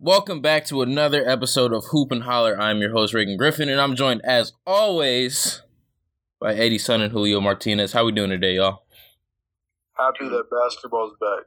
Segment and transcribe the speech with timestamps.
[0.00, 2.58] Welcome back to another episode of Hoop and Holler.
[2.58, 5.62] I'm your host Reagan Griffin, and I'm joined as always
[6.40, 7.92] by Eddie Sun and Julio Martinez.
[7.92, 8.84] How we doing today, y'all?
[9.98, 11.46] Happy that basketball's back.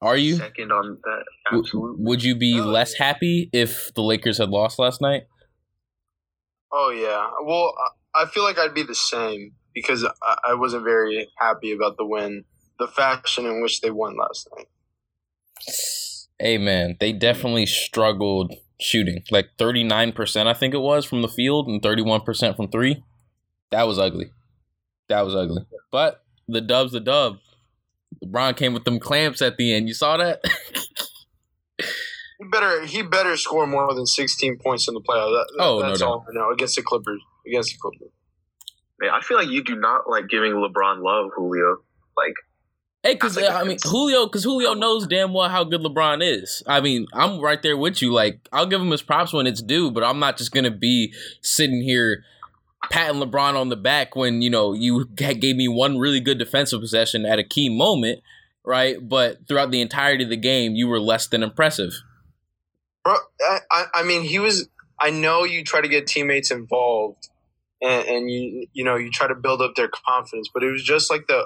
[0.00, 0.36] Are you?
[0.36, 4.78] Second on that, W- would you be Oh, less happy if the Lakers had lost
[4.78, 5.22] last night?
[6.70, 7.30] Oh yeah.
[7.44, 7.74] Well,
[8.14, 11.96] I I feel like I'd be the same because I, I wasn't very happy about
[11.96, 12.44] the win,
[12.78, 14.66] the fashion in which they won last night.
[16.38, 19.22] Hey man, they definitely struggled shooting.
[19.30, 23.02] Like 39% I think it was from the field and 31% from 3.
[23.70, 24.30] That was ugly.
[25.08, 25.62] That was ugly.
[25.90, 27.38] But the dub's the dub.
[28.24, 29.88] LeBron came with them clamps at the end.
[29.88, 30.40] You saw that?
[31.78, 35.30] He better he better score more than 16 points in the playoffs.
[35.32, 36.08] That, that- Oh, no that's doubt.
[36.08, 37.20] all I know against the Clippers.
[37.46, 38.10] Against the Clippers.
[39.00, 41.78] Man, I feel like you do not like giving LeBron love, Julio.
[42.16, 42.34] Like,
[43.04, 46.20] Hey, because uh, I I mean Julio, because Julio knows damn well how good LeBron
[46.22, 46.62] is.
[46.66, 48.12] I mean, I'm right there with you.
[48.12, 51.12] Like, I'll give him his props when it's due, but I'm not just gonna be
[51.42, 52.24] sitting here
[52.90, 56.80] patting LeBron on the back when you know you gave me one really good defensive
[56.80, 58.20] possession at a key moment,
[58.64, 58.96] right?
[59.06, 61.92] But throughout the entirety of the game, you were less than impressive.
[63.04, 64.66] Bro, I, I, I mean, he was.
[64.98, 67.28] I know you try to get teammates involved,
[67.82, 70.82] and, and you you know you try to build up their confidence, but it was
[70.82, 71.44] just like the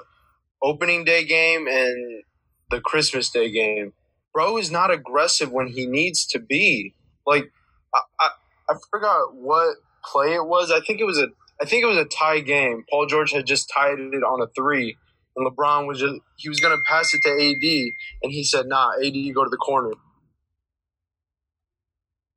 [0.63, 2.23] opening day game and
[2.71, 3.93] the Christmas Day game.
[4.33, 6.95] Bro is not aggressive when he needs to be.
[7.27, 7.51] Like
[7.95, 8.29] I, I,
[8.71, 10.71] I forgot what play it was.
[10.71, 11.29] I think it was a
[11.61, 12.85] I think it was a tie game.
[12.89, 14.97] Paul George had just tied it on a three,
[15.37, 17.93] and LeBron was just he was gonna pass it to AD,
[18.23, 19.93] and he said, "Nah, AD, you go to the corner."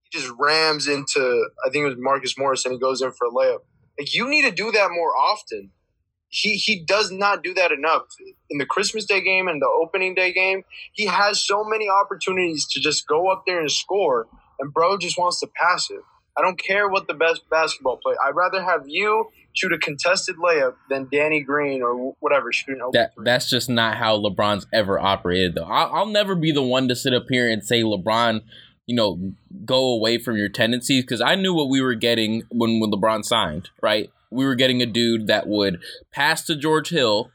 [0.03, 3.27] He just rams into I think it was Marcus Morris, and he goes in for
[3.27, 3.59] a layup.
[3.99, 5.71] Like you need to do that more often.
[6.31, 8.03] He he does not do that enough
[8.49, 10.63] in the Christmas Day game and the opening day game.
[10.93, 14.27] He has so many opportunities to just go up there and score,
[14.59, 15.99] and bro just wants to pass it.
[16.37, 18.15] I don't care what the best basketball play.
[18.25, 22.91] I'd rather have you shoot a contested layup than Danny Green or whatever shooting open
[22.93, 25.65] That that's just not how LeBron's ever operated, though.
[25.65, 28.41] I'll, I'll never be the one to sit up here and say LeBron,
[28.85, 29.33] you know,
[29.65, 33.25] go away from your tendencies because I knew what we were getting when when LeBron
[33.25, 33.69] signed.
[33.81, 35.81] Right, we were getting a dude that would
[36.11, 37.31] pass to George Hill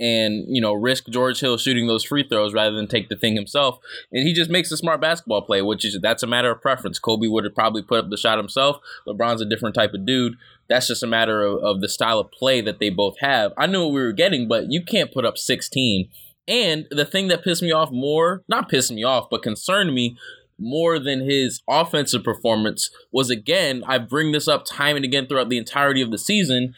[0.00, 3.36] and you know risk George Hill shooting those free throws rather than take the thing
[3.36, 3.78] himself.
[4.10, 6.98] And he just makes a smart basketball play, which is that's a matter of preference.
[6.98, 8.78] Kobe would have probably put up the shot himself.
[9.06, 10.34] LeBron's a different type of dude.
[10.68, 13.52] That's just a matter of, of the style of play that they both have.
[13.56, 16.08] I knew what we were getting, but you can't put up 16.
[16.48, 20.16] And the thing that pissed me off more, not pissed me off, but concerned me
[20.62, 25.48] more than his offensive performance was again, I bring this up time and again throughout
[25.48, 26.74] the entirety of the season.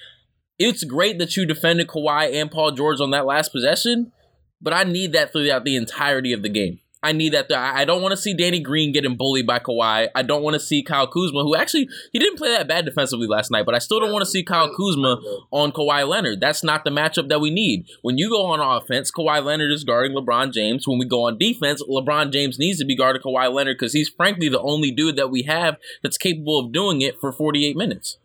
[0.58, 4.12] It's great that you defended Kawhi and Paul George on that last possession,
[4.60, 6.80] but I need that throughout the entirety of the game.
[7.04, 7.52] I need that.
[7.52, 10.08] I I don't want to see Danny Green getting bullied by Kawhi.
[10.14, 13.26] I don't want to see Kyle Kuzma, who actually he didn't play that bad defensively
[13.26, 15.20] last night, but I still don't want to see Kyle Kuzma
[15.50, 16.40] on Kawhi Leonard.
[16.40, 17.86] That's not the matchup that we need.
[18.02, 20.88] When you go on offense, Kawhi Leonard is guarding LeBron James.
[20.88, 24.08] When we go on defense, LeBron James needs to be guarding Kawhi Leonard because he's
[24.08, 28.18] frankly the only dude that we have that's capable of doing it for 48 minutes.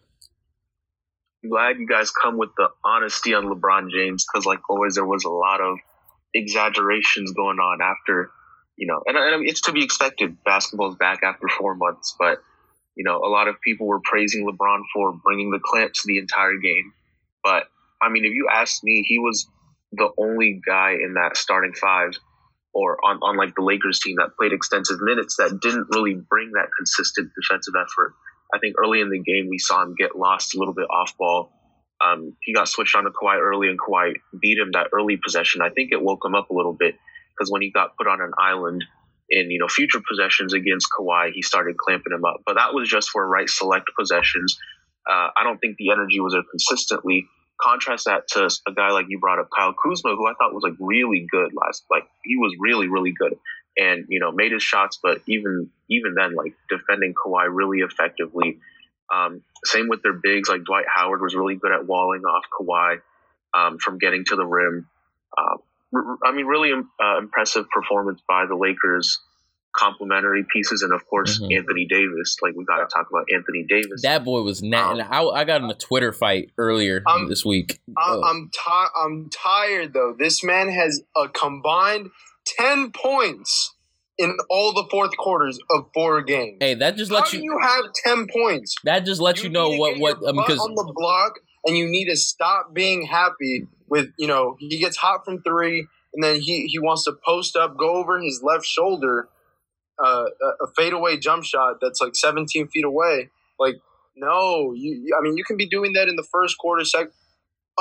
[1.44, 5.06] I'm glad you guys come with the honesty on LeBron James because, like always, there
[5.06, 5.78] was a lot of
[6.34, 8.31] exaggerations going on after,
[8.79, 10.38] you know, and, and it's to be expected.
[10.45, 12.38] Basketball's back after four months, but
[12.95, 16.57] you know, a lot of people were praising LeBron for bringing the clamps the entire
[16.57, 16.94] game.
[17.44, 17.66] But
[18.01, 19.47] I mean, if you ask me, he was
[19.91, 22.12] the only guy in that starting five
[22.73, 26.51] or on, on like the Lakers team that played extensive minutes that didn't really bring
[26.53, 28.13] that consistent defensive effort.
[28.53, 31.18] I think early in the game we saw him get lost a little bit off
[31.18, 31.51] ball.
[32.00, 35.62] Um, he got switched on to Kawhi early, and Kawhi beat him that early possession.
[35.62, 36.95] I think it woke him up a little bit
[37.39, 38.83] because when he got put on an island
[39.29, 42.41] in you know future possessions against Kawhi, he started clamping him up.
[42.45, 44.59] But that was just for right select possessions.
[45.09, 47.27] Uh, I don't think the energy was there consistently.
[47.61, 50.63] Contrast that to a guy like you brought up, Kyle Kuzma, who I thought was
[50.63, 51.83] like really good last.
[51.89, 53.38] Like he was really really good,
[53.77, 55.00] and you know made his shots.
[55.01, 58.59] But even even then, like defending Kawhi really effectively.
[59.12, 63.01] Um, same with their bigs, like Dwight Howard was really good at walling off Kawhi
[63.56, 64.88] um, from getting to the rim.
[65.35, 65.57] R-
[66.25, 69.19] I mean, really uh, impressive performance by the Lakers.
[69.77, 71.56] Complementary pieces, and of course Mhm.
[71.56, 72.38] Anthony Davis.
[72.41, 74.01] Like we got to talk about Anthony Davis.
[74.01, 74.94] That boy was not.
[74.94, 77.80] And I, I got in a Twitter fight earlier Um, this week.
[77.95, 78.24] I, Oh.
[78.24, 80.15] I'm ti- I'm tired though.
[80.18, 82.09] This man has a combined
[82.47, 83.75] ten points
[84.18, 86.57] in all the fourth quarters of four games.
[86.59, 87.44] hey, that just How lets do you.
[87.44, 88.74] you have ten points?
[88.85, 91.33] That just lets you, know what what your um, because on the block,
[91.65, 95.88] and you need to stop being happy with you know he gets hot from three,
[96.13, 99.29] and then he he wants to post up, go over his left shoulder.
[100.03, 100.25] uh,
[100.61, 103.29] a fadeaway jump shot that's like 17 feet away.
[103.59, 103.75] Like,
[104.15, 105.15] no, you.
[105.17, 107.09] I mean, you can be doing that in the first quarter, sec,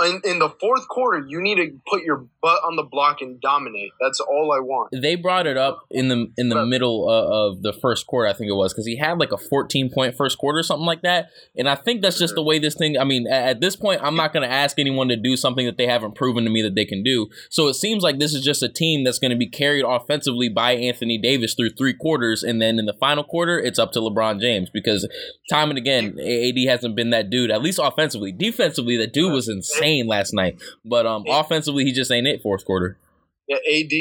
[0.05, 3.41] in, in the fourth quarter, you need to put your butt on the block and
[3.41, 3.91] dominate.
[4.01, 4.91] That's all I want.
[4.93, 8.33] They brought it up in the in the middle uh, of the first quarter, I
[8.33, 11.03] think it was, because he had like a 14 point first quarter, or something like
[11.03, 11.31] that.
[11.57, 12.99] And I think that's just the way this thing.
[12.99, 15.77] I mean, at this point, I'm not going to ask anyone to do something that
[15.77, 17.29] they haven't proven to me that they can do.
[17.51, 20.49] So it seems like this is just a team that's going to be carried offensively
[20.49, 24.01] by Anthony Davis through three quarters, and then in the final quarter, it's up to
[24.01, 25.09] LeBron James because
[25.51, 27.51] time and again, AD hasn't been that dude.
[27.51, 30.61] At least offensively, defensively, that dude was insane insane last night.
[30.85, 32.99] But um, offensively, he just ain't it fourth quarter.
[33.47, 33.93] Yeah, AD,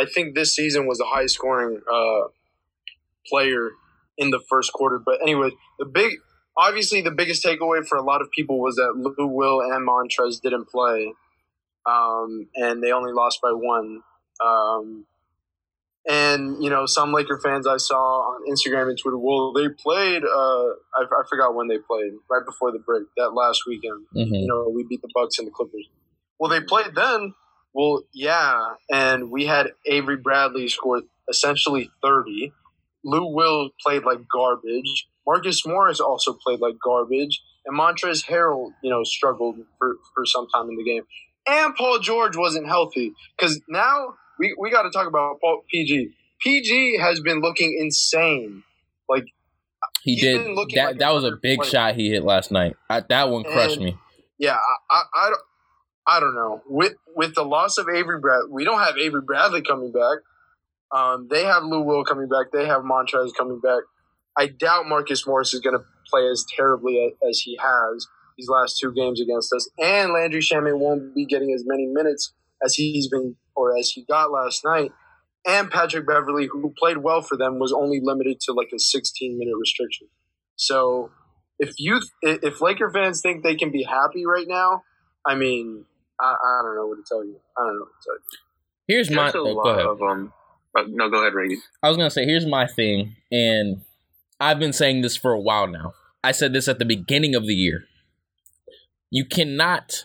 [0.00, 2.28] I think this season was the highest scoring uh,
[3.26, 3.70] player
[4.16, 4.98] in the first quarter.
[4.98, 6.14] But anyway, the big,
[6.56, 10.40] obviously, the biggest takeaway for a lot of people was that Lou Will and Montrez
[10.40, 11.12] didn't play,
[11.84, 14.00] um, and they only lost by one.
[14.44, 15.06] Um,
[16.08, 20.22] and you know, some Laker fans I saw on Instagram and Twitter, well, they played.
[20.22, 24.06] Uh, I, I forgot when they played, right before the break, that last weekend.
[24.14, 24.34] Mm-hmm.
[24.34, 25.88] You know, we beat the Bucks and the Clippers.
[26.38, 27.34] Well, they played then.
[27.74, 32.52] Well, yeah, and we had Avery Bradley score essentially thirty.
[33.04, 35.08] Lou Will played like garbage.
[35.26, 40.46] Marcus Morris also played like garbage, and Montrezl Harrell, you know, struggled for for some
[40.54, 41.02] time in the game.
[41.48, 45.38] And Paul George wasn't healthy because now we, we got to talk about
[45.70, 46.10] PG.
[46.40, 48.62] PG has been looking insane.
[49.08, 49.24] Like
[50.02, 50.86] he did that.
[50.86, 51.70] Like that was a big player.
[51.70, 52.76] shot he hit last night.
[52.88, 53.98] I, that one crushed and, me.
[54.38, 55.40] Yeah, I, I, I, don't,
[56.06, 56.62] I don't know.
[56.68, 60.18] With with the loss of Avery Bradley, we don't have Avery Bradley coming back.
[60.94, 62.52] Um, they have Lou Will coming back.
[62.52, 63.82] They have Montrez coming back.
[64.36, 68.06] I doubt Marcus Morris is going to play as terribly as, as he has
[68.36, 69.68] these last two games against us.
[69.78, 74.04] And Landry Shamet won't be getting as many minutes as he's been or as he
[74.04, 74.92] got last night.
[75.46, 79.38] And Patrick Beverley, who played well for them, was only limited to like a 16
[79.38, 80.08] minute restriction.
[80.56, 81.10] So
[81.58, 84.82] if you if Laker fans think they can be happy right now,
[85.24, 85.84] I mean,
[86.20, 87.36] I, I don't know what to tell you.
[87.56, 88.22] I don't know what to tell you.
[88.88, 89.86] Here's my oh, go ahead.
[89.86, 90.32] Of, um,
[90.76, 91.56] uh, no, go ahead, Ray.
[91.82, 93.82] I was gonna say here's my thing, and
[94.40, 95.94] I've been saying this for a while now.
[96.22, 97.84] I said this at the beginning of the year.
[99.10, 100.04] You cannot,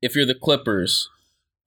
[0.00, 1.08] if you're the Clippers,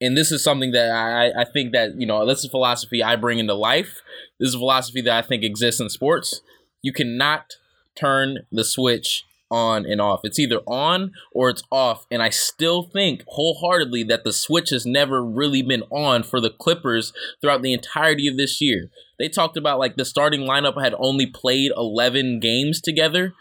[0.00, 3.02] and this is something that I, I think that you know this is a philosophy
[3.02, 4.00] I bring into life.
[4.38, 6.40] This is a philosophy that I think exists in sports.
[6.82, 7.56] You cannot
[7.94, 10.20] turn the switch on and off.
[10.22, 12.06] It's either on or it's off.
[12.10, 16.50] And I still think wholeheartedly that the switch has never really been on for the
[16.50, 18.90] Clippers throughout the entirety of this year.
[19.18, 23.34] They talked about like the starting lineup had only played 11 games together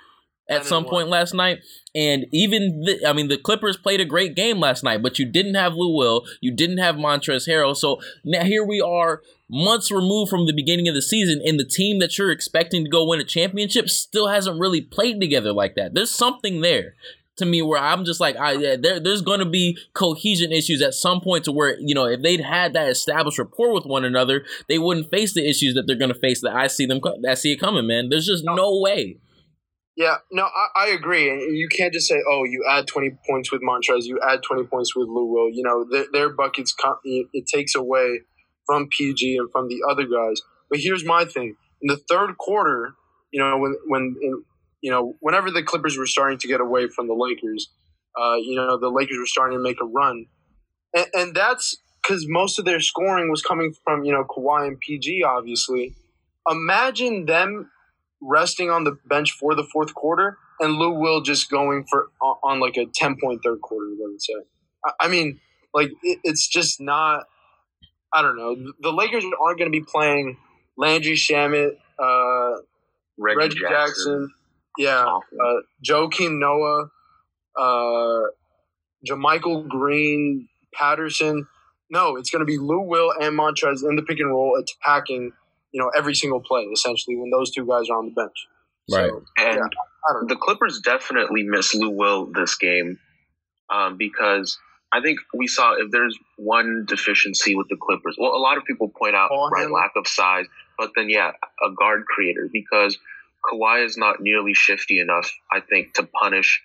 [0.50, 1.60] at some point last night.
[1.96, 5.25] And even, the, I mean, the Clippers played a great game last night, but you
[5.25, 7.75] didn't have Lou Will, you didn't have Montrezl Harrell.
[7.75, 11.66] So now here we are, months removed from the beginning of the season, and the
[11.66, 15.75] team that you're expecting to go win a championship still hasn't really played together like
[15.75, 15.94] that.
[15.94, 16.95] There's something there
[17.38, 20.81] to me where I'm just like, I yeah, there, there's going to be cohesion issues
[20.81, 24.06] at some point to where you know if they'd had that established rapport with one
[24.06, 26.42] another, they wouldn't face the issues that they're going to face.
[26.42, 28.10] That I see them, I see it coming, man.
[28.10, 29.18] There's just no way.
[30.00, 31.25] Yeah, no, I, I, agree.
[31.25, 34.96] You can't just say, "Oh, you add twenty points with Montrez, you add twenty points
[34.96, 36.74] with Lou Will." You know, their, their buckets
[37.04, 38.22] it takes away
[38.66, 40.42] from PG and from the other guys.
[40.69, 42.94] But here's my thing: in the third quarter,
[43.34, 44.16] you know, when when
[44.80, 47.69] you know whenever the Clippers were starting to get away from the Lakers,
[48.18, 50.28] uh, you know, the Lakers were starting to make a run,
[50.95, 54.80] and, and that's because most of their scoring was coming from you know Kawhi and
[54.80, 55.94] PG, obviously.
[56.50, 57.69] Imagine them
[58.21, 62.09] resting on the bench for the fourth quarter, and Lou Will just going for
[62.44, 63.88] on like a ten point third quarter.
[63.88, 64.33] I would say.
[64.99, 65.40] I mean,
[65.73, 67.26] like it, it's just not.
[68.14, 68.56] I don't know.
[68.80, 70.38] The Lakers aren't going to be playing
[70.78, 72.61] Landry Shamet, uh,
[73.18, 74.33] Reggie, Reggie Jackson, Jackson,
[74.78, 76.90] yeah, uh, Joakim Noah,
[77.59, 78.28] uh,
[79.07, 81.47] JaMychal Green, Patterson.
[81.92, 85.31] No, it's going to be Lou Will and Montrez in the pick and roll attacking
[85.71, 88.47] you know, every single play essentially when those two guys are on the bench.
[88.92, 89.09] Right.
[89.09, 92.97] So, and yeah, the Clippers definitely miss Lou Will this game
[93.69, 94.57] um, because
[94.92, 98.66] I think we saw if there's one deficiency with the Clippers, well, a lot of
[98.66, 100.45] people point out right lack of size,
[100.78, 101.31] but then yeah,
[101.64, 102.97] a guard creator because
[103.45, 106.61] Kawhi is not nearly shifty enough, I think, to punish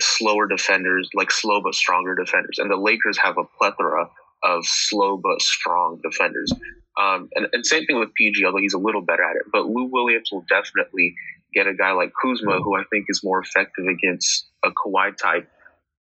[0.00, 4.08] slower defenders, like slow but stronger defenders, and the Lakers have a plethora
[4.42, 6.52] of slow but strong defenders.
[7.00, 9.42] Um, and, and same thing with PG, although he's a little better at it.
[9.50, 11.14] But Lou Williams will definitely
[11.54, 15.48] get a guy like Kuzma, who I think is more effective against a Kawhi type,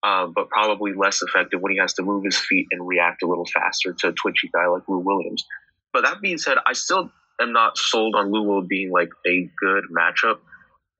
[0.03, 3.27] um, but probably less effective when he has to move his feet and react a
[3.27, 5.43] little faster to a twitchy guy like Lou Williams.
[5.91, 7.11] But that being said, I still
[7.41, 10.39] am not sold on Lou Will being like a good matchup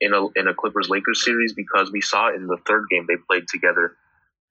[0.02, 3.18] in a in a Clippers Lakers series because we saw in the third game they
[3.30, 3.96] played together.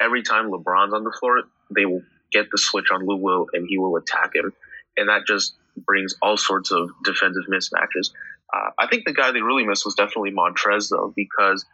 [0.01, 1.43] Every time LeBron's on the floor,
[1.75, 4.53] they will get the switch on Lou Will and he will attack him,
[4.97, 8.11] and that just brings all sorts of defensive mismatches.
[8.55, 11.65] Uh, I think the guy they really missed was definitely Montrez though because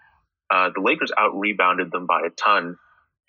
[0.50, 2.76] uh, the Lakers out rebounded them by a ton,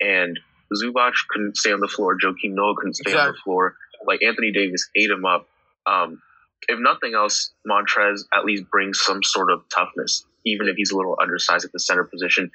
[0.00, 0.38] and
[0.72, 2.16] Zubac couldn't stay on the floor.
[2.16, 3.28] Joakim Noah couldn't stay exactly.
[3.28, 3.76] on the floor.
[4.06, 5.46] Like Anthony Davis ate him up.
[5.86, 6.20] Um,
[6.68, 10.96] if nothing else, Montrez at least brings some sort of toughness, even if he's a
[10.96, 12.50] little undersized at the center position.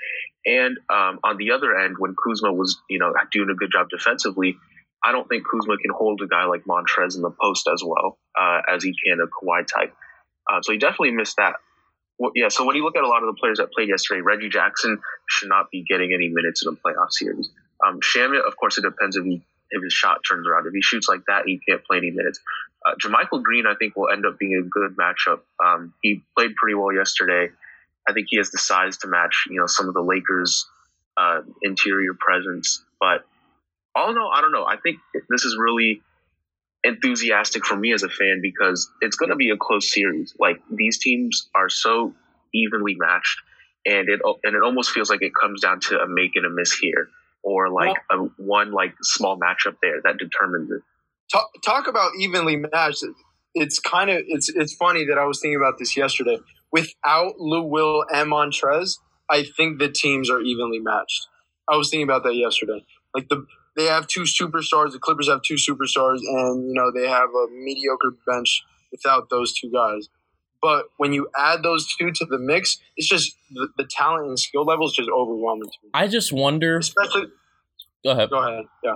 [0.45, 3.89] And um, on the other end, when Kuzma was, you know, doing a good job
[3.89, 4.57] defensively,
[5.03, 8.17] I don't think Kuzma can hold a guy like Montrez in the post as well
[8.39, 9.95] uh, as he can a Kawhi type.
[10.49, 11.55] Uh, so he definitely missed that.
[12.17, 14.21] Well, yeah, so when you look at a lot of the players that played yesterday,
[14.21, 14.99] Reggie Jackson
[15.29, 17.49] should not be getting any minutes in a playoff series.
[17.85, 20.65] Um, Shamet, of course, it depends if he if his shot turns around.
[20.65, 22.39] If he shoots like that, he can't play any minutes.
[22.85, 25.41] Uh, JaMychal Green, I think, will end up being a good matchup.
[25.63, 27.49] Um, he played pretty well yesterday.
[28.07, 30.65] I think he has the size to match, you know, some of the Lakers'
[31.17, 32.83] uh, interior presence.
[32.99, 33.25] But
[33.97, 34.65] all in all, I don't know.
[34.65, 34.99] I think
[35.29, 36.01] this is really
[36.83, 40.33] enthusiastic for me as a fan because it's going to be a close series.
[40.39, 42.13] Like these teams are so
[42.53, 43.39] evenly matched,
[43.85, 46.49] and it and it almost feels like it comes down to a make and a
[46.49, 47.09] miss here
[47.43, 50.81] or like a one like small matchup there that determines it.
[51.31, 53.03] Talk, talk about evenly matched.
[53.53, 56.39] It's kind of it's it's funny that I was thinking about this yesterday.
[56.71, 58.97] Without Lou Will and Montrez,
[59.29, 61.27] I think the teams are evenly matched.
[61.69, 62.85] I was thinking about that yesterday.
[63.15, 63.45] Like the
[63.77, 64.91] they have two superstars.
[64.91, 69.53] The Clippers have two superstars, and you know they have a mediocre bench without those
[69.53, 70.09] two guys.
[70.61, 74.39] But when you add those two to the mix, it's just the, the talent and
[74.39, 75.89] skill level is just overwhelming to me.
[75.93, 77.27] I just wonder, especially.
[78.03, 78.29] Go ahead.
[78.31, 78.65] Go ahead.
[78.83, 78.95] Yeah.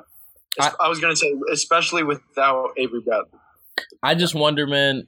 [0.60, 3.40] I, I was gonna say, especially without Avery Bradley.
[4.04, 5.08] I just wonder, man,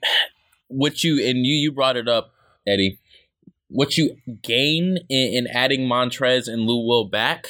[0.67, 2.31] what you and you you brought it up,
[2.67, 2.99] Eddie.
[3.69, 7.47] What you gain in, in adding Montrez and Lou Will back,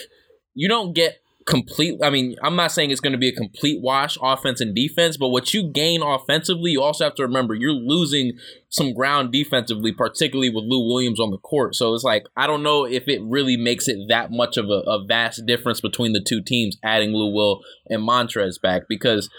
[0.54, 2.00] you don't get complete.
[2.04, 5.18] I mean, I'm not saying it's going to be a complete wash offense and defense,
[5.18, 8.34] but what you gain offensively, you also have to remember you're losing
[8.70, 11.76] some ground defensively, particularly with Lou Williams on the court.
[11.76, 14.84] So it's like I don't know if it really makes it that much of a,
[14.88, 19.30] a vast difference between the two teams adding Lou Will and Montrez back because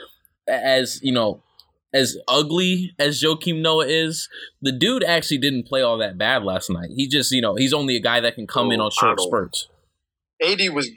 [0.49, 1.42] as you know.
[1.96, 4.28] As ugly as Joakim Noah is,
[4.61, 6.88] the dude actually didn't play all that bad last night.
[6.96, 9.20] He just, you know, he's only a guy that can come oh, in on short
[9.20, 9.68] spurts.
[10.42, 10.90] AD was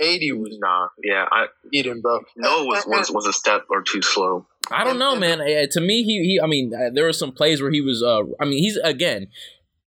[0.00, 0.88] AD was nah.
[1.02, 2.20] Yeah, I eating, bro.
[2.36, 4.46] No, was, was was a step or two slow.
[4.70, 5.38] I don't know, man.
[5.38, 6.40] to me, he he.
[6.40, 8.02] I mean, uh, there were some plays where he was.
[8.02, 9.28] Uh, I mean, he's again.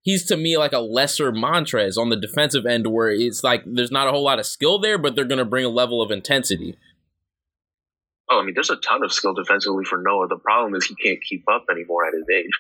[0.01, 3.91] He's to me like a lesser Montrez on the defensive end, where it's like there's
[3.91, 6.11] not a whole lot of skill there, but they're going to bring a level of
[6.11, 6.77] intensity.
[8.29, 10.27] Oh, I mean, there's a ton of skill defensively for Noah.
[10.27, 12.51] The problem is he can't keep up anymore at his age.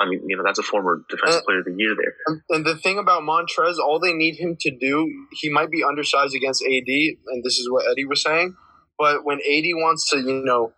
[0.00, 2.42] I mean, you know, that's a former defensive uh, player of the year there.
[2.50, 6.36] And the thing about Montrez, all they need him to do, he might be undersized
[6.36, 8.54] against AD, and this is what Eddie was saying.
[8.96, 10.72] But when AD wants to, you know,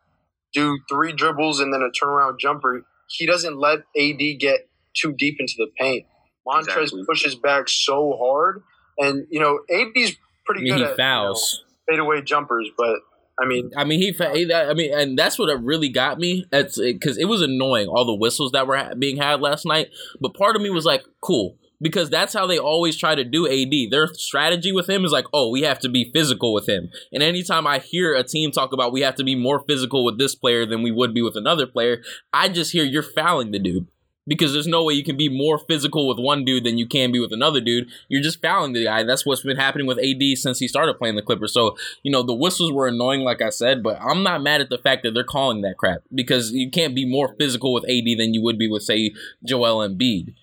[0.53, 5.37] do three dribbles and then a turnaround jumper, he doesn't let AD get too deep
[5.39, 6.07] into the paint.
[6.47, 7.05] Montrez exactly.
[7.07, 8.63] pushes back so hard,
[8.99, 11.63] and you know, AD's pretty I mean, good he at fouls.
[11.89, 12.97] You know, fadeaway jumpers, but
[13.41, 16.47] I mean, I mean, he, he I mean, and that's what it really got me.
[16.51, 19.89] That's because it, it was annoying all the whistles that were being had last night.
[20.21, 23.49] But part of me was like, cool, because that's how they always try to do
[23.49, 23.91] AD.
[23.91, 26.91] Their strategy with him is like, oh, we have to be physical with him.
[27.13, 30.19] And anytime I hear a team talk about we have to be more physical with
[30.19, 33.59] this player than we would be with another player, I just hear you're fouling the
[33.59, 33.87] dude
[34.27, 37.11] because there's no way you can be more physical with one dude than you can
[37.11, 37.89] be with another dude.
[38.09, 39.03] You're just fouling the guy.
[39.03, 41.53] That's what's been happening with AD since he started playing the Clippers.
[41.53, 44.69] So, you know, the whistles were annoying, like I said, but I'm not mad at
[44.69, 48.19] the fact that they're calling that crap because you can't be more physical with AD
[48.19, 49.13] than you would be with, say,
[49.45, 50.35] Joel Embiid.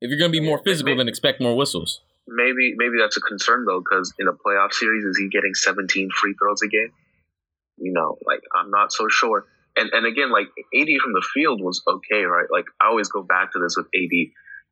[0.00, 2.00] If you're going to be more physical, then expect more whistles.
[2.26, 6.10] Maybe maybe that's a concern, though, because in a playoff series, is he getting 17
[6.10, 6.90] free throws a game?
[7.76, 11.62] You know, like, I'm not so sure and and again, like AD from the field
[11.62, 12.46] was okay, right?
[12.50, 14.30] Like I always go back to this with AD.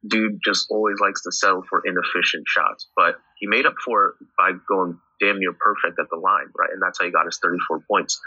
[0.08, 4.26] Dude just always likes to settle for inefficient shots, but he made up for it
[4.36, 6.70] by going damn near perfect at the line, right?
[6.72, 8.20] And that's how he got his 34 points.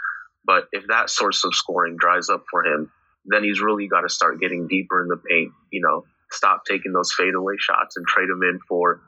[0.46, 2.90] But if that source of scoring dries up for him,
[3.26, 5.52] then he's really got to start getting deeper in the paint.
[5.70, 9.02] You know, stop taking those fadeaway shots and trade them in for,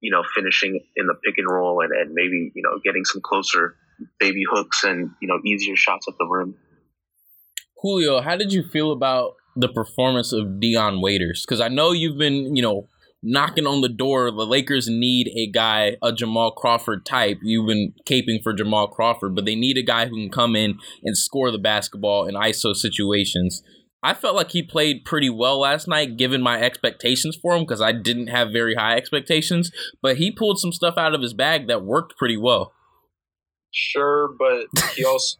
[0.00, 3.20] you know, finishing in the pick and roll and, and maybe you know getting some
[3.22, 3.76] closer
[4.18, 6.54] baby hooks and you know easier shots at the rim.
[7.84, 11.44] Julio, how did you feel about the performance of Dion Waiters?
[11.46, 12.88] Because I know you've been, you know,
[13.22, 14.30] knocking on the door.
[14.30, 17.40] The Lakers need a guy, a Jamal Crawford type.
[17.42, 20.78] You've been caping for Jamal Crawford, but they need a guy who can come in
[21.02, 23.62] and score the basketball in ISO situations.
[24.02, 27.82] I felt like he played pretty well last night, given my expectations for him, because
[27.82, 29.70] I didn't have very high expectations.
[30.00, 32.72] But he pulled some stuff out of his bag that worked pretty well.
[33.70, 35.36] Sure, but he also.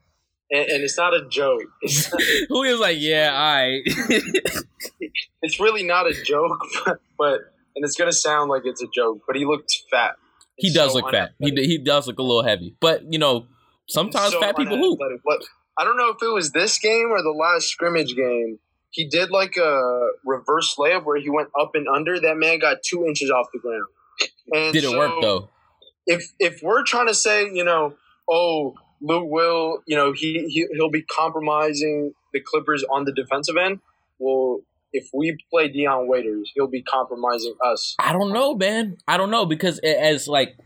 [0.51, 1.63] And, and it's not a joke.
[1.83, 2.11] It's,
[2.49, 3.83] Julio's like, yeah, I.
[5.43, 7.41] it's really not a joke, but, but
[7.77, 9.23] and it's gonna sound like it's a joke.
[9.27, 10.17] But he looked fat.
[10.57, 11.33] he does so look fat.
[11.39, 13.47] He he does look a little heavy, but you know,
[13.89, 14.99] sometimes So fat people hoop.
[15.25, 15.45] But
[15.79, 18.59] I don't know if it was this game or the last scrimmage game.
[18.91, 22.21] He did like a reverse layup where he went up and under.
[22.21, 23.87] That man got two inches off the ground.
[24.53, 25.51] And Didn't so work though.
[26.07, 27.95] If if we're trying to say, you know,
[28.31, 33.57] oh, Lou will, you know, he, he he'll be compromising the Clippers on the defensive
[33.57, 33.81] end.
[34.19, 34.61] Well,
[34.93, 37.97] if we play Dion Waiters, he'll be compromising us.
[37.99, 38.97] I don't know, man.
[39.09, 40.57] I don't know because as like,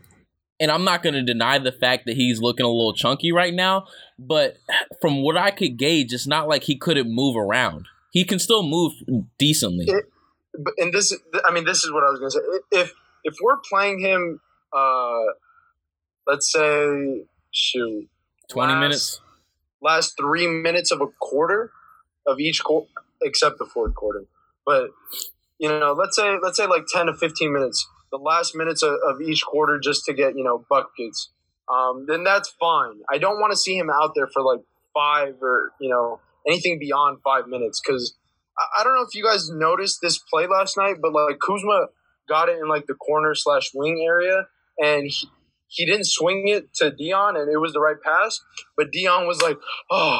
[0.59, 3.53] and I'm not going to deny the fact that he's looking a little chunky right
[3.53, 3.87] now.
[4.19, 4.57] But
[5.01, 7.87] from what I could gauge, it's not like he couldn't move around.
[8.11, 8.93] He can still move
[9.37, 9.87] decently.
[10.57, 12.39] But and this, I mean, this is what I was gonna say.
[12.71, 12.93] If
[13.23, 14.41] if we're playing him,
[14.73, 15.23] uh,
[16.27, 18.07] let's say, shoot,
[18.49, 19.21] Twenty last- minutes.
[19.81, 21.71] last three minutes of a quarter
[22.27, 22.87] of each quarter,
[23.21, 24.25] except the fourth quarter.
[24.65, 24.89] But
[25.57, 28.95] you know, let's say let's say like ten to fifteen minutes, the last minutes of,
[29.07, 31.29] of each quarter, just to get you know buckets.
[31.71, 33.01] Um, then that's fine.
[33.11, 34.61] I don't want to see him out there for like
[34.93, 38.15] five or you know anything beyond five minutes because
[38.57, 41.87] I, I don't know if you guys noticed this play last night, but like Kuzma
[42.27, 44.47] got it in like the corner slash wing area,
[44.79, 45.29] and he,
[45.69, 48.41] he didn't swing it to Dion, and it was the right pass.
[48.75, 49.57] But Dion was like,
[49.89, 50.19] "Oh,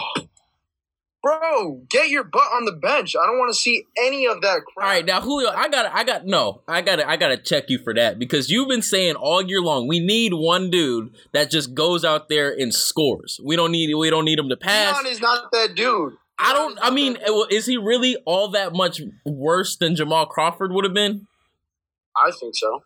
[1.24, 3.16] bro, get your butt on the bench.
[3.16, 5.92] I don't want to see any of that crap." All right, now Julio, I got,
[5.94, 8.84] I got, no, I got, I got to check you for that because you've been
[8.84, 13.40] saying all year long we need one dude that just goes out there and scores.
[13.44, 15.02] We don't need, we don't need him to pass.
[15.02, 16.14] Dion is not that dude.
[16.40, 16.80] I don't.
[16.82, 17.18] I mean,
[17.52, 21.28] is he really all that much worse than Jamal Crawford would have been?
[22.16, 22.84] I think so.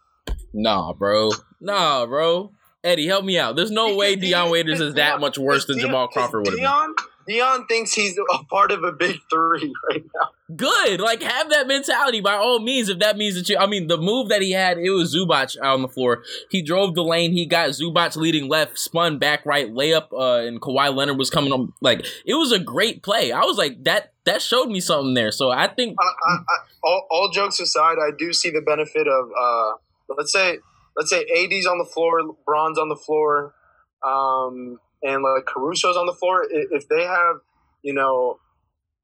[0.53, 1.29] Nah, bro.
[1.63, 2.51] Nah, bro.
[2.83, 3.55] Eddie, help me out.
[3.55, 6.63] There's no way Dion Waiters is that much worse than Jamal Crawford would have been.
[6.65, 6.95] Dion,
[7.25, 10.29] Dion thinks he's a part of a big three right now.
[10.53, 10.99] Good.
[10.99, 12.89] Like, have that mentality by all means.
[12.89, 15.57] If that means that you, I mean, the move that he had, it was Zubac
[15.59, 16.23] out on the floor.
[16.49, 17.31] He drove the lane.
[17.31, 21.53] He got Zubac leading left, spun back right, layup, uh, and Kawhi Leonard was coming
[21.53, 21.71] on.
[21.79, 23.31] Like, it was a great play.
[23.31, 24.09] I was like, that.
[24.25, 25.33] That showed me something there.
[25.33, 29.05] So I think I, I, I, all, all jokes aside, I do see the benefit
[29.05, 29.73] of uh,
[30.15, 30.59] let's say
[30.97, 33.53] let's say AD's on the floor, Bron's on the floor,
[34.05, 36.45] um, and like Caruso's on the floor.
[36.49, 37.37] If they have
[37.83, 38.39] you know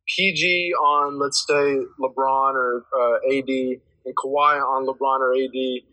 [0.08, 3.50] PG on let's say LeBron or uh, AD
[4.06, 5.84] and Kawhi on LeBron or AD.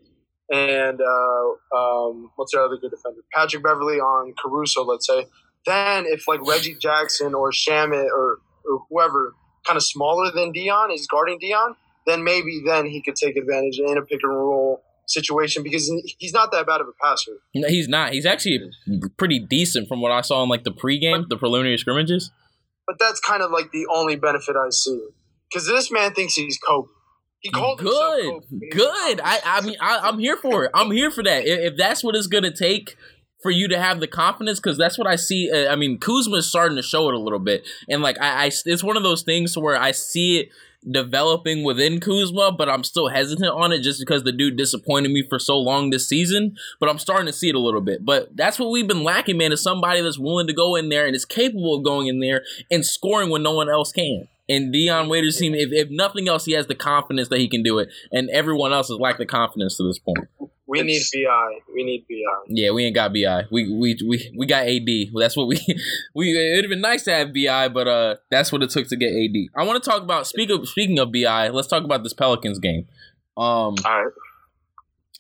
[0.49, 3.21] And uh, um, what's the other good defender?
[3.35, 5.27] Patrick Beverley on Caruso, let's say.
[5.67, 9.35] Then, if like Reggie Jackson or Shamet or, or whoever
[9.67, 11.75] kind of smaller than Dion is guarding Dion,
[12.07, 16.33] then maybe then he could take advantage in a pick and roll situation because he's
[16.33, 17.33] not that bad of a passer.
[17.55, 18.13] No, he's not.
[18.13, 18.71] He's actually
[19.17, 22.31] pretty decent from what I saw in like the pregame, the preliminary scrimmages.
[22.87, 25.09] But that's kind of like the only benefit I see
[25.51, 26.89] because this man thinks he's Kobe.
[27.41, 29.21] He called himself Good, good.
[29.23, 30.71] I, I mean, I, I'm here for it.
[30.75, 31.47] I'm here for that.
[31.47, 32.97] If, if that's what it's gonna take
[33.43, 35.51] for you to have the confidence, because that's what I see.
[35.53, 38.47] Uh, I mean, Kuzma is starting to show it a little bit, and like I,
[38.47, 40.49] I, it's one of those things where I see it
[40.91, 45.23] developing within Kuzma, but I'm still hesitant on it just because the dude disappointed me
[45.29, 46.57] for so long this season.
[46.81, 48.05] But I'm starting to see it a little bit.
[48.05, 51.07] But that's what we've been lacking, man, is somebody that's willing to go in there
[51.07, 54.29] and is capable of going in there and scoring when no one else can.
[54.49, 57.63] And Dion Waiters team, if, if nothing else, he has the confidence that he can
[57.63, 57.89] do it.
[58.13, 60.29] And everyone else has lacked the confidence to this point.
[60.69, 61.59] We need Bi.
[61.73, 62.15] We need Bi.
[62.49, 63.45] Yeah, we ain't got Bi.
[63.51, 64.89] We we we, we got AD.
[65.15, 65.59] That's what we
[66.15, 66.37] we.
[66.37, 69.13] It'd have been nice to have Bi, but uh, that's what it took to get
[69.13, 69.37] AD.
[69.57, 71.49] I want to talk about speak of speaking of Bi.
[71.49, 72.87] Let's talk about this Pelicans game.
[73.37, 74.13] Um, All right.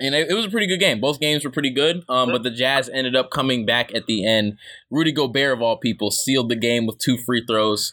[0.00, 1.00] and it, it was a pretty good game.
[1.00, 2.02] Both games were pretty good.
[2.08, 4.58] Um, but the Jazz ended up coming back at the end.
[4.90, 7.92] Rudy Gobert of all people sealed the game with two free throws.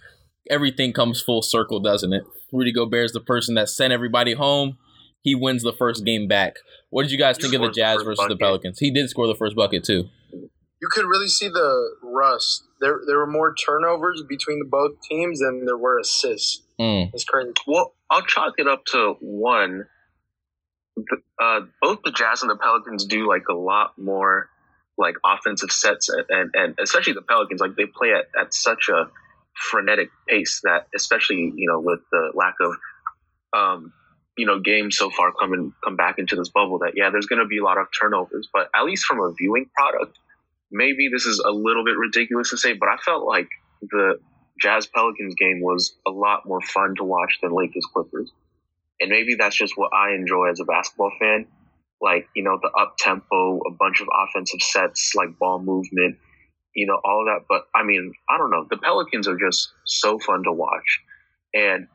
[0.50, 2.24] Everything comes full circle, doesn't it?
[2.52, 4.78] Rudy Gobert is the person that sent everybody home.
[5.22, 6.58] He wins the first game back.
[6.94, 8.38] What did you guys He think of the scored the Jazz first versus the.
[8.38, 8.78] Pelicans?
[8.78, 10.10] He did score the first bucket too.
[10.32, 12.66] You could really see the rust.
[12.82, 16.62] There, there were more turnovers between the both teams than there were assists.
[16.80, 17.10] Mm.
[17.12, 17.52] It's crazy.
[17.66, 19.88] Well, I'll chalk it up to one.
[21.42, 24.50] Uh, both the Jazz and the Pelicans do like a lot more
[24.96, 28.90] like offensive sets, and, and, and especially the Pelicans, like they play at, at such
[28.90, 29.10] a
[29.56, 32.76] frenetic pace that, especially you know, with the lack of
[33.58, 33.94] um,
[34.38, 37.26] you know games so far come and come back into this bubble, that yeah, there's
[37.26, 38.48] going to be a lot of turnovers.
[38.52, 40.18] But at least from a viewing product,
[40.72, 43.48] maybe this is a little bit ridiculous to say, but I felt like
[43.82, 44.20] the
[44.62, 48.32] Jazz Pelicans game was a lot more fun to watch than Lakers Clippers.
[49.00, 51.48] And maybe that's just what I enjoy as a basketball fan.
[52.02, 56.18] Like, you know, the up tempo, a bunch of offensive sets, like ball movement,
[56.76, 57.46] you know, all that.
[57.48, 58.66] But I mean, I don't know.
[58.70, 61.02] The Pelicans are just so fun to watch.
[61.54, 61.88] And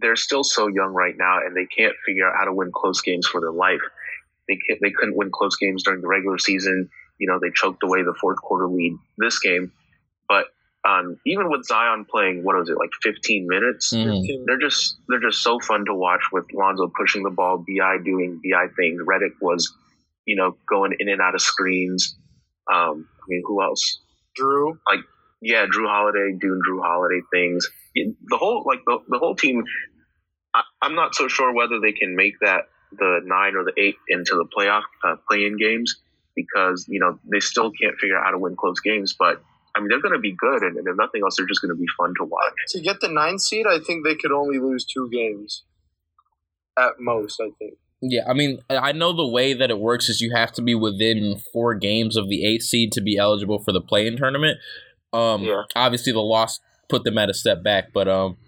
[0.00, 3.00] they're still so young right now and they can't figure out how to win close
[3.00, 3.80] games for their life.
[4.48, 6.88] They, they couldn't win close games during the regular season.
[7.18, 9.70] You know, they choked away the fourth quarter lead this game.
[10.28, 10.46] But
[10.88, 13.92] um, even with Zion playing, what was it, like 15 minutes?
[13.92, 14.44] Mhm.
[14.46, 18.40] They're just they're just so fun to watch with Lonzo pushing the ball, Bi doing
[18.42, 19.02] Bi things.
[19.02, 19.72] Redick was,
[20.24, 22.16] you know, going in and out of screens.
[22.72, 24.00] Um, I mean, who else?
[24.38, 24.78] Jrue.
[24.88, 25.00] Like,
[25.42, 27.68] yeah, Jrue Holiday doing Jrue Holiday things.
[27.94, 29.64] The whole like the, the whole team.
[30.54, 33.96] I, I'm not so sure whether they can make that the nine or the eight
[34.08, 35.96] into the playoff uh, play-in games
[36.34, 39.14] because you know they still can't figure out how to win close games.
[39.18, 39.42] But
[39.74, 41.74] I mean, they're going to be good, and, and if nothing else, they're just going
[41.74, 42.52] to be fun to watch.
[42.68, 45.64] To get the nine seed, I think they could only lose two games
[46.78, 47.40] at most.
[47.40, 47.74] I think.
[48.02, 50.74] Yeah, I mean, I know the way that it works is you have to be
[50.74, 54.58] within four games of the eighth seed to be eligible for the play-in tournament.
[55.12, 55.64] Um, Yeah.
[55.76, 58.38] obviously the loss put them at a step back, but um,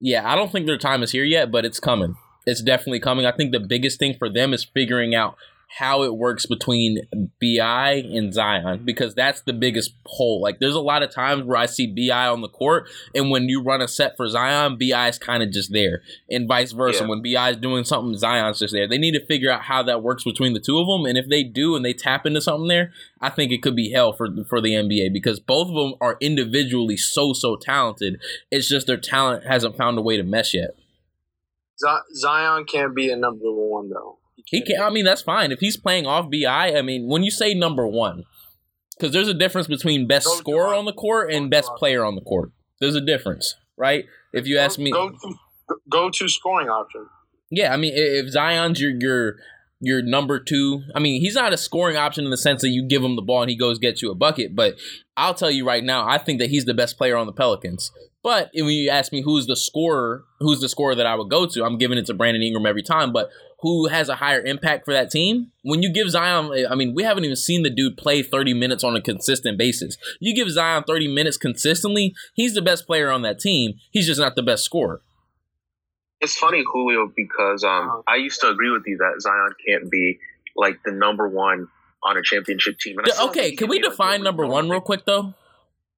[0.00, 2.16] yeah, I don't think their time is here yet, but it's coming.
[2.46, 3.26] It's definitely coming.
[3.26, 5.36] I think the biggest thing for them is figuring out
[5.78, 7.06] how it works between
[7.40, 10.40] Bi and Zion because that's the biggest pull.
[10.40, 13.48] Like, there's a lot of times where I see Bi on the court, and when
[13.48, 17.04] you run a set for Zion, Bi is kind of just there, and vice versa.
[17.04, 17.08] Yeah.
[17.08, 18.88] When Bi is doing something, Zion's just there.
[18.88, 21.28] They need to figure out how that works between the two of them, and if
[21.28, 24.28] they do and they tap into something there, I think it could be hell for
[24.48, 28.20] for the NBA because both of them are individually so so talented.
[28.50, 30.70] It's just their talent hasn't found a way to mesh yet.
[32.14, 34.19] Zion can't be a number one though.
[34.50, 34.82] He can.
[34.82, 36.76] I mean, that's fine if he's playing off Bi.
[36.76, 38.24] I mean, when you say number one,
[38.98, 42.16] because there's a difference between best Go scorer on the court and best player on
[42.16, 42.50] the court.
[42.80, 44.06] There's a difference, right?
[44.32, 45.34] If you ask me, go to
[45.88, 47.06] go to scoring option.
[47.50, 49.36] Yeah, I mean, if Zion's your your
[49.80, 52.86] your number two, I mean, he's not a scoring option in the sense that you
[52.86, 54.56] give him the ball and he goes get you a bucket.
[54.56, 54.76] But
[55.16, 57.92] I'll tell you right now, I think that he's the best player on the Pelicans.
[58.22, 61.46] But when you ask me who's the scorer, who's the scorer that I would go
[61.46, 63.12] to, I'm giving it to Brandon Ingram every time.
[63.12, 63.30] But
[63.62, 65.52] who has a higher impact for that team?
[65.62, 68.82] When you give Zion, I mean, we haven't even seen the dude play 30 minutes
[68.82, 69.96] on a consistent basis.
[70.18, 73.74] You give Zion 30 minutes consistently, he's the best player on that team.
[73.90, 75.02] He's just not the best scorer.
[76.20, 78.02] It's funny, Julio, because um.
[78.06, 80.18] I used to agree with you that Zion can't be
[80.56, 81.68] like the number one
[82.02, 82.98] on a championship team.
[82.98, 85.34] And I D- still think okay, can we like, define number one real quick though?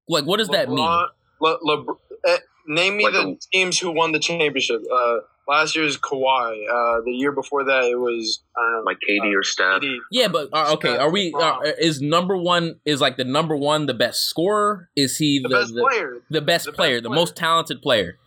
[0.08, 0.78] Like, what does that mean?
[0.78, 1.08] LeBron-
[1.40, 1.84] Le, Le,
[2.26, 4.82] eh, name me Like the a- teams who won the championship.
[4.92, 5.16] Uh,
[5.48, 6.64] last year's Kawhi.
[6.68, 8.82] Uh, the year before that, it was I don't know.
[8.84, 9.82] like KD or Steph.
[9.82, 9.96] KD.
[10.10, 11.32] Yeah, but uh, okay, are we?
[11.32, 14.88] Uh, is number one is like the number one the best scorer?
[14.96, 16.14] Is he the the best the, player.
[16.30, 17.20] the best The best player, the player.
[17.20, 18.18] most talented player?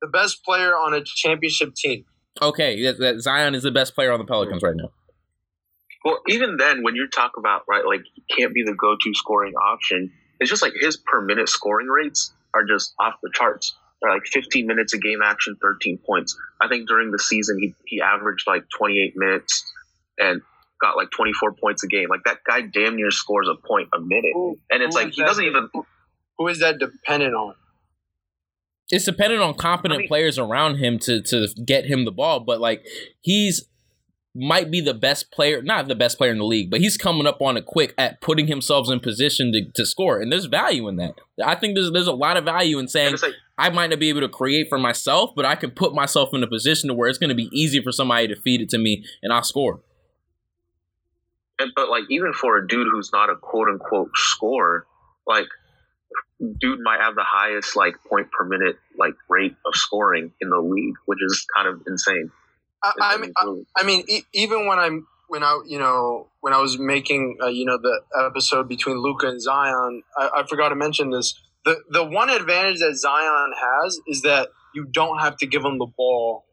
[0.00, 2.04] The best player on a championship team.
[2.40, 4.90] Okay, that, that Zion is the best player on the Pelicans right now.
[6.04, 9.52] Well, even then, when you talk about right, like he can't be the go-to scoring
[9.54, 13.76] option, it's just like his per minute scoring rates are just off the charts.
[14.00, 16.38] They're like 15 minutes of game action, 13 points.
[16.60, 19.70] I think during the season he he averaged like 28 minutes
[20.18, 20.40] and
[20.80, 22.08] got like 24 points a game.
[22.08, 25.22] Like that guy damn near scores a point a minute, Who, and it's like he
[25.22, 25.68] doesn't even.
[26.38, 27.54] Who is that dependent on?
[28.88, 32.40] It's dependent on competent I mean- players around him to to get him the ball,
[32.40, 32.84] but like
[33.20, 33.66] he's
[34.34, 37.26] might be the best player, not the best player in the league, but he's coming
[37.26, 40.86] up on it quick at putting himself in position to, to score, and there's value
[40.88, 41.14] in that.
[41.44, 44.08] I think there's there's a lot of value in saying like I might not be
[44.08, 47.08] able to create for myself, but I can put myself in a position to where
[47.08, 49.80] it's going to be easy for somebody to feed it to me, and I'll score.
[51.58, 54.86] And, but like even for a dude who's not a quote unquote scorer,
[55.26, 55.46] like
[56.58, 60.58] dude might have the highest like point per minute like rate of scoring in the
[60.58, 62.30] league, which is kind of insane.
[62.82, 66.54] I, I mean, I, I mean, e- even when I'm when I you know when
[66.54, 70.70] I was making uh, you know the episode between Luka and Zion, I, I forgot
[70.70, 71.38] to mention this.
[71.64, 75.78] The the one advantage that Zion has is that you don't have to give him
[75.78, 76.44] the ball,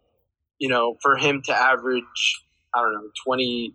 [0.60, 2.44] you know, for him to average
[2.76, 3.74] I don't know twenty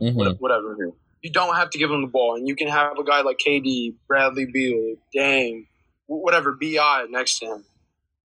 [0.00, 0.38] Mhm.
[0.40, 0.76] whatever.
[1.22, 3.38] You don't have to give him the ball, and you can have a guy like
[3.38, 5.68] KD, Bradley Beal, Dame,
[6.06, 7.64] whatever, Bi next to him.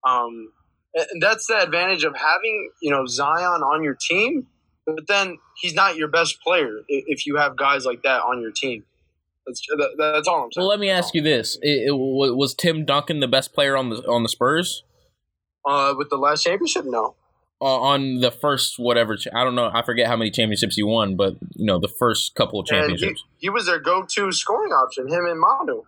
[0.04, 0.52] Um,
[0.94, 4.46] and that's the advantage of having you know Zion on your team,
[4.86, 8.52] but then he's not your best player if you have guys like that on your
[8.52, 8.84] team.
[9.46, 10.62] That's that, that's all I'm saying.
[10.62, 13.90] Well, let me ask you this: it, it, Was Tim Duncan the best player on
[13.90, 14.82] the on the Spurs?
[15.64, 17.14] Uh, with the last championship, no.
[17.60, 21.16] Uh, on the first whatever I don't know, I forget how many championships he won,
[21.16, 23.24] but you know the first couple of And he, championships.
[23.38, 25.08] he was their go-to scoring option.
[25.08, 25.82] Him and Manu.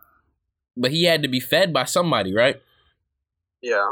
[0.77, 2.63] but he had to be fed by somebody, right?
[3.61, 3.91] Yeah,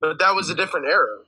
[0.00, 1.20] but that was a different era.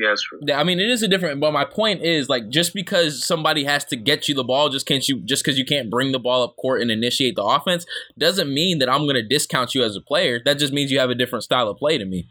[0.00, 0.38] Yeah, that's true.
[0.46, 1.40] Yeah, I mean, it is a different.
[1.40, 4.86] But my point is, like, just because somebody has to get you the ball, just
[4.86, 7.84] can't you, just because you can't bring the ball up court and initiate the offense,
[8.18, 10.40] doesn't mean that I'm going to discount you as a player.
[10.42, 12.26] That just means you have a different style of play to me.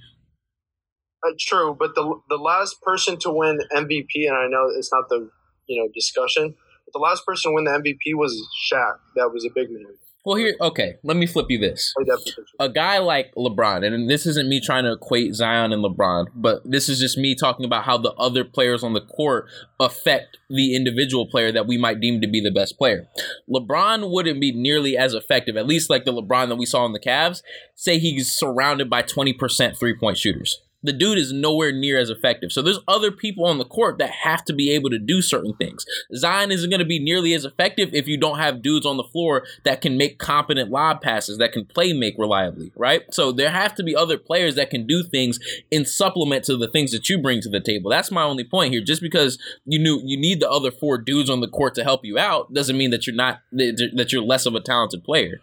[1.23, 5.07] Uh, true, but the the last person to win MVP, and I know it's not
[5.09, 5.29] the
[5.67, 6.55] you know discussion,
[6.85, 8.33] but the last person to win the MVP was
[8.71, 8.95] Shaq.
[9.15, 9.85] That was a big man.
[10.25, 11.93] Well, here, okay, let me flip you this.
[11.95, 12.45] Play that position.
[12.59, 16.61] A guy like LeBron, and this isn't me trying to equate Zion and LeBron, but
[16.65, 19.47] this is just me talking about how the other players on the court
[19.79, 23.07] affect the individual player that we might deem to be the best player.
[23.49, 26.91] LeBron wouldn't be nearly as effective, at least like the LeBron that we saw in
[26.91, 27.41] the Cavs.
[27.75, 32.51] Say he's surrounded by 20% three point shooters the dude is nowhere near as effective.
[32.51, 35.53] So there's other people on the court that have to be able to do certain
[35.53, 35.85] things.
[36.15, 39.03] Zion isn't going to be nearly as effective if you don't have dudes on the
[39.03, 43.03] floor that can make competent lob passes, that can play make reliably, right?
[43.13, 45.39] So there have to be other players that can do things
[45.69, 47.89] in supplement to the things that you bring to the table.
[47.89, 48.81] That's my only point here.
[48.81, 52.05] Just because you knew you need the other four dudes on the court to help
[52.05, 55.41] you out doesn't mean that you're not that you're less of a talented player.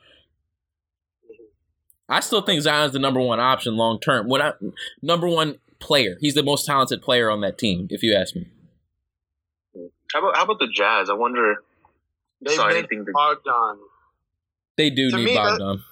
[2.09, 4.29] I still think Zion's the number one option long term.
[4.29, 4.53] When I
[5.03, 7.89] number one player, he's the most talented player on that team.
[7.91, 8.47] If you ask me.
[10.13, 11.11] How about how about the Jazz?
[11.11, 11.57] I wonder.
[12.45, 13.79] They saw made Bogdan.
[14.77, 15.83] They do To need me, that- Bogdan.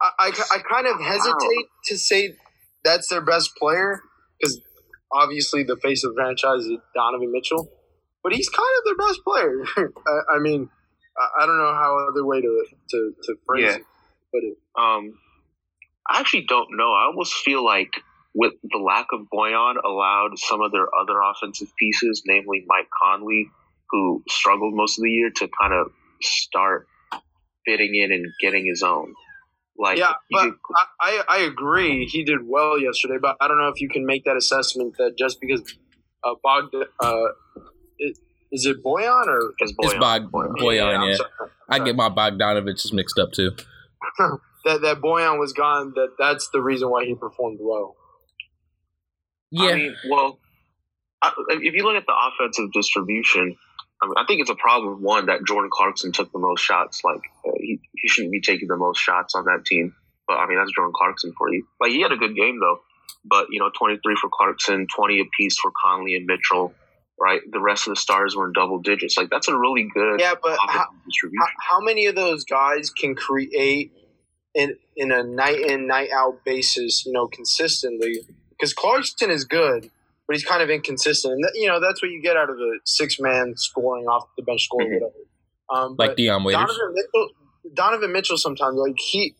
[0.00, 2.36] I, I, I kind of hesitate to say
[2.84, 4.00] that's their best player
[4.40, 4.60] because
[5.12, 7.68] obviously the face of the franchise is Donovan Mitchell,
[8.22, 9.64] but he's kind of their best player.
[10.06, 10.68] I, I mean,
[11.18, 13.74] I, I don't know how other way to to, to phrase Yeah.
[13.76, 13.82] it,
[14.32, 15.18] but it, Um,
[16.08, 16.92] I actually don't know.
[16.92, 17.90] I almost feel like
[18.34, 23.50] with the lack of Bojan allowed some of their other offensive pieces, namely Mike Conley,
[23.90, 26.86] who struggled most of the year, to kind of start
[27.64, 29.14] fitting in and getting his own.
[29.78, 30.54] Like, yeah, but could-
[31.00, 34.06] I, I I agree he did well yesterday, but I don't know if you can
[34.06, 35.62] make that assessment that just because
[36.22, 37.24] uh, Bogdan uh,
[37.98, 38.20] is,
[38.52, 40.00] is it Bojan or it's It's Bojan.
[40.00, 40.96] Bog Bojan.
[40.96, 41.16] I'm Yeah.
[41.68, 43.52] I get my Bogdanovich mixed up too.
[44.64, 45.92] that that Bojan was gone.
[45.94, 47.96] That that's the reason why he performed well.
[49.50, 50.40] Yeah, I mean, well,
[51.22, 53.56] I, if you look at the offensive distribution,
[54.02, 55.02] I, mean, I think it's a problem.
[55.02, 57.02] One that Jordan Clarkson took the most shots.
[57.04, 59.94] Like uh, he, he shouldn't be taking the most shots on that team.
[60.26, 61.66] But I mean, that's Jordan Clarkson for you.
[61.80, 62.78] Like he had a good game though.
[63.24, 66.74] But you know, twenty three for Clarkson, twenty apiece for Conley and Mitchell.
[67.20, 69.16] Right, the rest of the stars were in double digits.
[69.16, 71.38] Like that's a really good Yeah, but how, distribution.
[71.38, 73.92] how, how many of those guys can create
[74.54, 77.04] in in a night in night out basis?
[77.06, 79.90] You know, consistently because Clarkson is good,
[80.26, 81.34] but he's kind of inconsistent.
[81.34, 84.28] And that, you know, that's what you get out of a six man scoring off
[84.36, 84.94] the bench score, Mhm.
[85.00, 85.12] whatever.
[85.70, 86.60] Um, like Dion Waiters.
[86.66, 87.28] Donovan Mitchell,
[87.74, 89.34] Donovan Mitchell sometimes like he,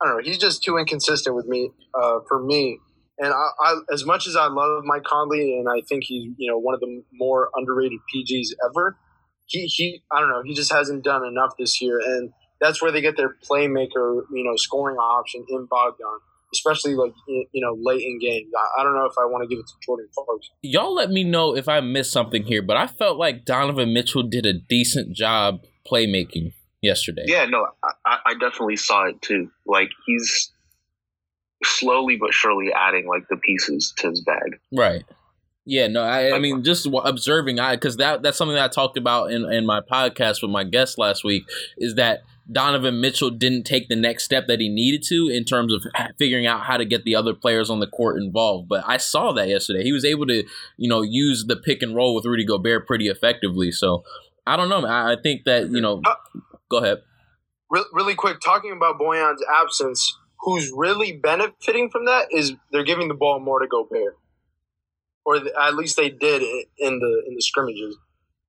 [0.00, 2.78] I don't know, he's just too inconsistent with me uh, for me.
[3.18, 6.50] And I, I, as much as I love Mike Conley, and I think he's you
[6.50, 8.98] know one of the more underrated PGs ever,
[9.46, 12.92] he he I don't know, he just hasn't done enough this year, and that's where
[12.92, 16.18] they get their playmaker, you know, scoring option in Bogdan,
[16.52, 18.52] especially like you you know late in games.
[18.56, 20.54] I, I don't know if I want to give it to Jordan Clarkson.
[20.62, 24.22] Y'all let me know if I missed something here, but I felt like Donovan Mitchell
[24.22, 27.24] did a decent job playmaking yesterday.
[27.26, 29.50] Yeah, no, I, I I definitely saw it too.
[29.66, 30.52] Like he's
[31.64, 34.58] slowly but surely adding like the pieces to his bag.
[34.72, 35.04] Right.
[35.68, 38.96] Yeah, no, I, I mean, just observing, I because that that's something that I talked
[38.96, 41.42] about in, in my podcast with my guest last week
[41.76, 45.72] is that Donovan Mitchell didn't take the next step that he needed to in terms
[45.72, 45.84] of
[46.18, 48.68] figuring out how to get the other players on the court involved.
[48.68, 49.82] But I saw that yesterday.
[49.82, 50.44] He was able to,
[50.76, 53.72] you know, use the pick and roll with Rudy Gobert pretty effectively.
[53.72, 54.04] So
[54.46, 54.86] I don't know.
[54.86, 56.00] I, I think that you know.
[56.04, 56.14] Uh,
[56.70, 56.98] go ahead.
[57.68, 63.08] Re- really quick, talking about Bojan's absence, who's really benefiting from that is they're giving
[63.08, 64.16] the ball more to Gobert,
[65.24, 67.96] or th- at least they did in the in the scrimmages.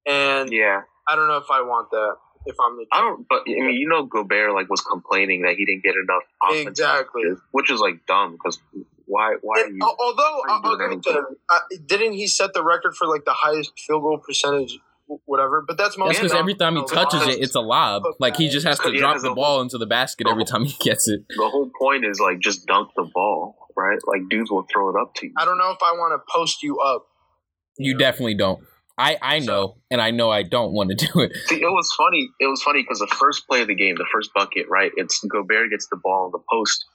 [0.06, 2.16] And Yeah, I don't know if I want that.
[2.48, 3.26] If I'm the I don't.
[3.30, 6.68] But I mean, you know, Gobert like was complaining that he didn't get enough offensive,
[6.72, 7.24] exactly.
[7.52, 8.60] which is like dumb because
[9.06, 9.36] why?
[9.42, 9.80] Why are you?
[9.82, 11.14] although are you I'll doing give it to anything?
[11.32, 14.78] him, uh, didn't he set the record for like the highest field goal percentage,
[15.26, 15.64] whatever?
[15.68, 18.04] But that's That's mostly because every time he touches because- it, it's a lob.
[18.20, 20.46] Like he just has to drop because the the ball whole- into the basket every
[20.52, 21.22] time he gets it.
[21.30, 24.00] The whole point is like just dunk the ball, right?
[24.06, 25.34] Like dudes will throw it up to you.
[25.38, 27.06] I don't know if I want to post you up.
[27.78, 28.00] You know?
[28.00, 28.60] definitely don't.
[28.98, 31.36] I I know, and I know I don't want to do it.
[31.46, 32.30] See, it was funny.
[32.40, 34.92] It was funny because the first play of the game, the first bucket, right?
[34.96, 36.86] It's Gobert gets the ball on the post,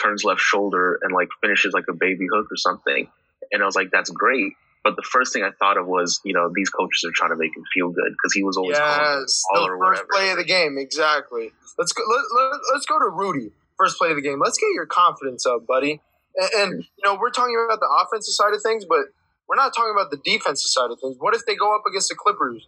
[0.00, 3.08] turns left shoulder, and like finishes like a baby hook or something.
[3.52, 4.54] And I was like, that's great.
[4.82, 7.36] But the first thing I thought of was, you know, these coaches are trying to
[7.36, 10.02] make him feel good because he was always calling Yes, the the ball or first
[10.02, 10.08] whatever.
[10.10, 11.52] play of the game, exactly.
[11.78, 12.02] Let's go.
[12.02, 13.52] Let, let, let's go to Rudy.
[13.78, 14.40] First play of the game.
[14.42, 16.00] Let's get your confidence up, buddy.
[16.34, 16.80] And, and hmm.
[16.80, 19.06] you know, we're talking about the offensive side of things, but
[19.48, 21.16] we're not talking about the defensive side of things.
[21.18, 22.66] What if they go up against the Clippers?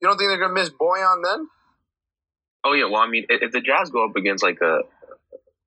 [0.00, 1.48] You don't think they're going to miss Bojan then?
[2.64, 4.80] Oh yeah, well, I mean, if the Jazz go up against like a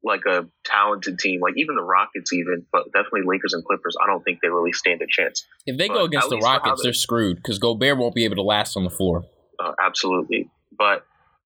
[0.03, 4.07] like a talented team, like even the Rockets, even, but definitely Lakers and Clippers, I
[4.07, 5.45] don't think they really stand a chance.
[5.65, 7.97] If they But go against the least for how Rockets, they- they're screwed because Gobert
[7.97, 9.25] won't be able to last on the floor.
[9.59, 11.05] Uh, absolutely, but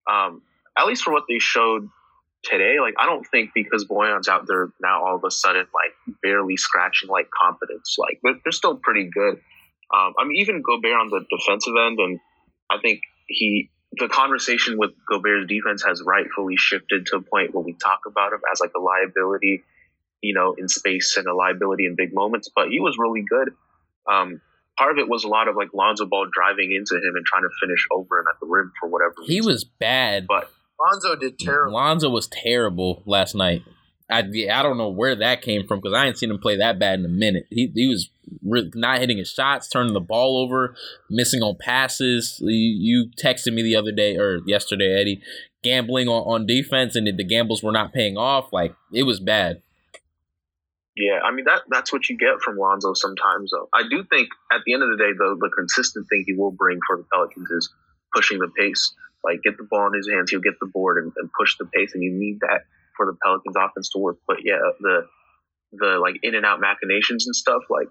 [0.10, 0.42] um,
[0.78, 1.88] at least for what they showed
[2.44, 6.18] today, like I don't think because Bojan's out there now, all of a sudden, like
[6.22, 7.96] barely scratching like confidence.
[7.98, 9.36] Like they're, they're still pretty good.
[9.94, 12.20] Um, I mean, even Gobert on the defensive end, and
[12.70, 17.64] I think he the conversation with Gobert's defense has rightfully shifted to a point where
[17.64, 19.64] we talk about him as like a liability,
[20.22, 22.50] you know, in space and a liability in big moments.
[22.54, 23.50] But he was really good.
[24.12, 24.42] Um,
[24.78, 27.44] part of it was a lot of like Lonzo Ball driving into him and trying
[27.44, 29.14] to finish over him at the rim for whatever.
[29.26, 29.52] He reason.
[29.52, 30.26] was bad.
[30.28, 30.52] but
[30.84, 31.74] Lonzo did terrible.
[31.74, 33.64] Lonzo was terrible last night.
[34.10, 36.78] I, I don't know where that came from because I ain't seen him play that
[36.78, 37.48] bad in a minute.
[37.50, 38.10] He he was
[38.44, 40.76] re- not hitting his shots, turning the ball over,
[41.10, 42.38] missing on passes.
[42.42, 45.22] You, you texted me the other day or yesterday, Eddie,
[45.64, 48.52] gambling on, on defense, and the, the gambles were not paying off.
[48.52, 49.62] Like it was bad.
[50.96, 53.70] Yeah, I mean that that's what you get from Lonzo sometimes though.
[53.74, 56.52] I do think at the end of the day the the consistent thing he will
[56.52, 57.74] bring for the Pelicans is
[58.14, 58.94] pushing the pace.
[59.24, 61.66] Like get the ball in his hands, he'll get the board and, and push the
[61.66, 62.62] pace and you need that
[62.96, 64.18] for the Pelicans offense to work.
[64.28, 65.08] But yeah, the
[65.74, 67.90] the like in and out machinations and stuff, like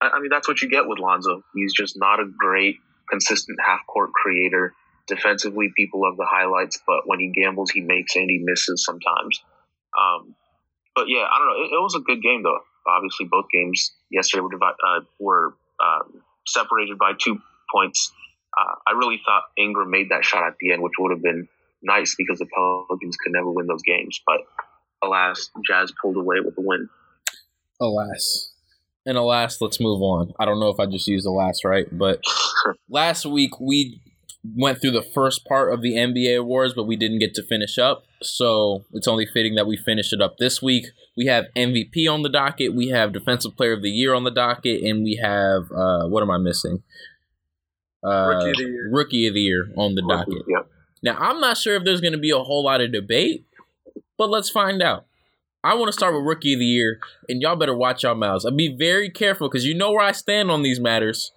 [0.00, 1.42] I, I mean that's what you get with Lonzo.
[1.54, 2.76] He's just not a great
[3.10, 4.74] consistent half court creator.
[5.08, 9.42] Defensively, people love the highlights, but when he gambles, he makes and he misses sometimes.
[9.98, 10.34] Um,
[10.94, 11.64] but yeah, I don't know.
[11.64, 12.58] It, it was a good game though.
[12.86, 17.38] Obviously, both games yesterday were divi- uh, were um, separated by two
[17.72, 18.12] points.
[18.58, 21.48] Uh, I really thought Ingram made that shot at the end, which would have been
[21.82, 24.20] nice because the Pelicans could never win those games.
[24.26, 24.40] But
[25.02, 26.88] alas, Jazz pulled away with the win.
[27.80, 28.52] Alas.
[29.04, 30.32] And alas, let's move on.
[30.38, 32.22] I don't know if I just used alas right, but
[32.88, 34.00] last week we
[34.44, 37.78] went through the first part of the NBA awards, but we didn't get to finish
[37.78, 38.04] up.
[38.22, 40.86] So it's only fitting that we finish it up this week.
[41.16, 44.30] We have MVP on the docket, we have Defensive Player of the Year on the
[44.30, 46.82] docket, and we have uh, what am I missing?
[48.04, 48.90] Uh, Rookie of the year.
[48.90, 50.42] Rookie of the Year on the docket.
[50.48, 50.70] Yep.
[51.02, 53.44] Now, I'm not sure if there's going to be a whole lot of debate,
[54.18, 55.06] but let's find out.
[55.64, 58.44] I want to start with Rookie of the Year, and y'all better watch y'all mouths.
[58.44, 61.30] I'll be very careful because you know where I stand on these matters.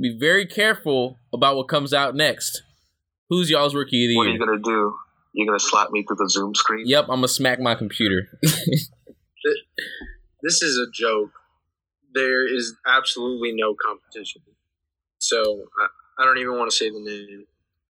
[0.00, 2.62] Be very careful about what comes out next.
[3.28, 4.16] Who's y'all's Rookie of the year?
[4.16, 4.96] What are you gonna do?
[5.34, 6.86] You're gonna slap me through the Zoom screen?
[6.86, 8.28] Yep, I'm going to smack my computer.
[10.42, 11.32] This is a joke.
[12.14, 14.42] There is absolutely no competition.
[15.20, 15.40] So
[15.80, 17.44] I, I don't even want to say the name.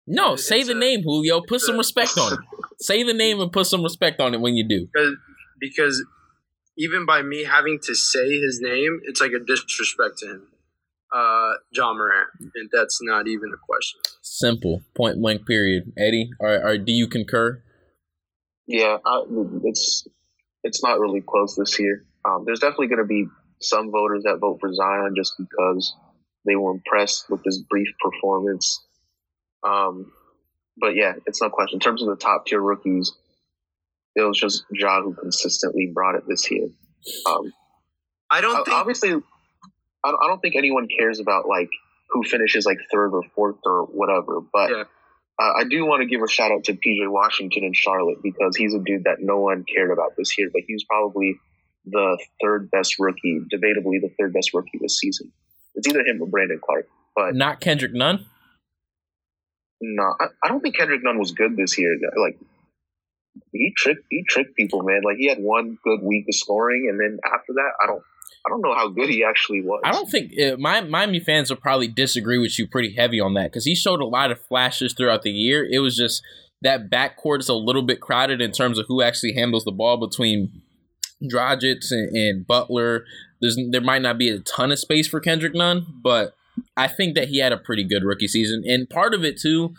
[0.07, 1.41] no, It's say the a- name, Julio.
[1.41, 2.39] Put some a- respect on it.
[2.81, 4.87] Say the name and put some respect on it when you do.
[4.93, 5.15] because
[5.59, 6.05] because
[6.77, 10.47] even by me having to say his name, it's like a disrespect to him.
[11.13, 13.99] Uh, Ja Morant, and that's not even a question.
[14.21, 15.91] Simple, point blank, period.
[15.97, 17.61] Eddie, or, or do you concur?
[18.67, 19.23] Yeah, I,
[19.65, 20.07] it's
[20.63, 22.05] it's not really close this year.
[22.23, 23.25] Um, there's definitely going to be
[23.59, 25.93] some voters that vote for Zion just because
[26.49, 28.83] they were impressed with his brief performance.
[29.63, 30.11] Um,
[30.77, 31.77] but yeah, it's no question.
[31.77, 33.13] In terms of the top tier rookies,
[34.15, 36.67] it was just Ja who consistently brought it this year.
[37.29, 37.53] Um,
[38.29, 39.11] I don't think obviously,
[40.03, 41.69] I don't, think anyone cares about like
[42.09, 44.41] who finishes like third or fourth or whatever.
[44.41, 44.83] But Yeah.
[45.39, 48.55] uh, I do want to give a shout out to PJ Washington in Charlotte because
[48.55, 51.35] he's a dude that no one cared about this year, but he's probably
[51.85, 55.31] the third best rookie, debatably the third best rookie this season.
[55.79, 56.87] It's either him or Brandon Clarke.
[57.15, 58.25] But Not Kendrick Nunn?
[59.81, 61.97] no, I, I don't think Kendrick Nunn was good this year.
[62.21, 62.37] Like
[63.53, 65.01] he tricked he tricked people, man.
[65.05, 68.03] Like he had one good week of scoring, and then after that, I don't
[68.45, 69.81] I don't know how good he actually was.
[69.85, 73.33] I don't think uh, my Miami fans will probably disagree with you pretty heavy on
[73.35, 75.65] that because he showed a lot of flashes throughout the year.
[75.69, 76.21] It was just
[76.61, 79.97] that backcourt is a little bit crowded in terms of who actually handles the ball
[79.97, 80.61] between
[81.23, 83.05] Dragic and, and Butler.
[83.41, 86.35] There's there might not be a ton of space for Kendrick Nunn, but
[86.75, 89.73] I think that he had a pretty good rookie season, and part of it too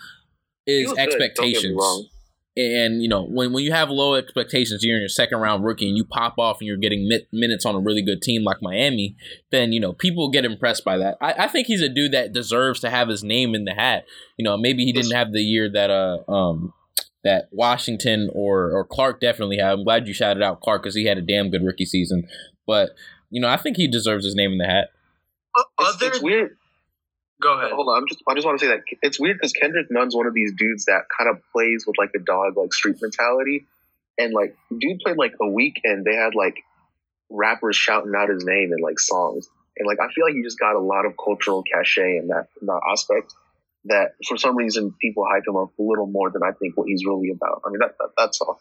[0.66, 2.08] is was good, don't get me expectations.
[2.56, 5.88] And you know when when you have low expectations, you're in your second round rookie,
[5.88, 8.58] and you pop off, and you're getting mi- minutes on a really good team like
[8.60, 9.16] Miami.
[9.50, 11.16] Then you know people get impressed by that.
[11.20, 14.04] I, I think he's a dude that deserves to have his name in the hat.
[14.36, 16.72] You know maybe he didn't have the year that uh um
[17.22, 19.72] that Washington or or Clarke definitely had.
[19.72, 22.26] I'm glad you shouted out Clarke because he had a damn good rookie season.
[22.66, 22.90] But
[23.30, 24.88] you know I think he deserves his name in the hat.
[25.56, 26.06] O- It's, other.
[26.08, 26.56] it's weird.
[27.40, 27.72] Go ahead.
[27.72, 30.14] Hold on, I'm just I just want to say that it's weird because Kendrick Nunn's
[30.14, 33.66] one of these dudes that kind of plays with like a dog like street mentality,
[34.18, 36.56] and like dude played like a week and they had like
[37.30, 39.48] rappers shouting out his name in like songs.
[39.78, 42.48] And like I feel like he just got a lot of cultural cachet in that
[42.60, 43.32] in that aspect
[43.86, 46.86] that for some reason people hype him up a little more than I think what
[46.88, 47.62] he's really about.
[47.64, 48.60] I mean that, that that's all.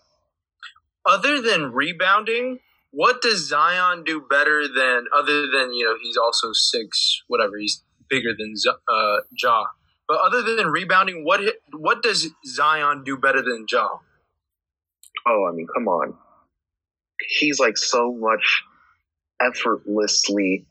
[1.06, 2.60] Other than rebounding,
[2.92, 7.84] what does Zion do better than other than you know he's also six whatever he's
[8.10, 9.66] bigger than uh, Ja.
[10.08, 13.88] But other than rebounding, what what does Zion do better than Ja?
[15.28, 16.16] Oh, I mean, come on.
[17.40, 18.64] He's like so much
[19.42, 20.66] effortlessly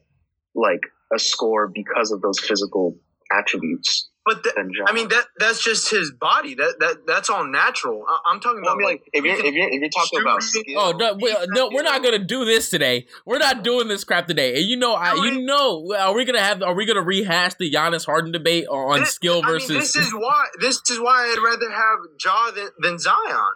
[0.54, 0.80] like
[1.14, 2.96] a score because of those physical
[3.32, 4.08] attributes.
[4.28, 4.52] But the,
[4.86, 6.54] I mean that that's just his body.
[6.54, 8.04] That that that's all natural.
[8.06, 10.20] I, am talking well, about I mean, like if you're if you're if you're talking
[10.20, 13.06] about skill, oh no, we, no, we're not gonna do this today.
[13.24, 14.60] We're not doing this crap today.
[14.60, 17.72] And you know, I you know, are we gonna have are we gonna rehash the
[17.72, 19.70] Giannis Harden debate on this, skill versus?
[19.70, 23.54] I mean, this is why this is why I'd rather have Ja than, than Zion.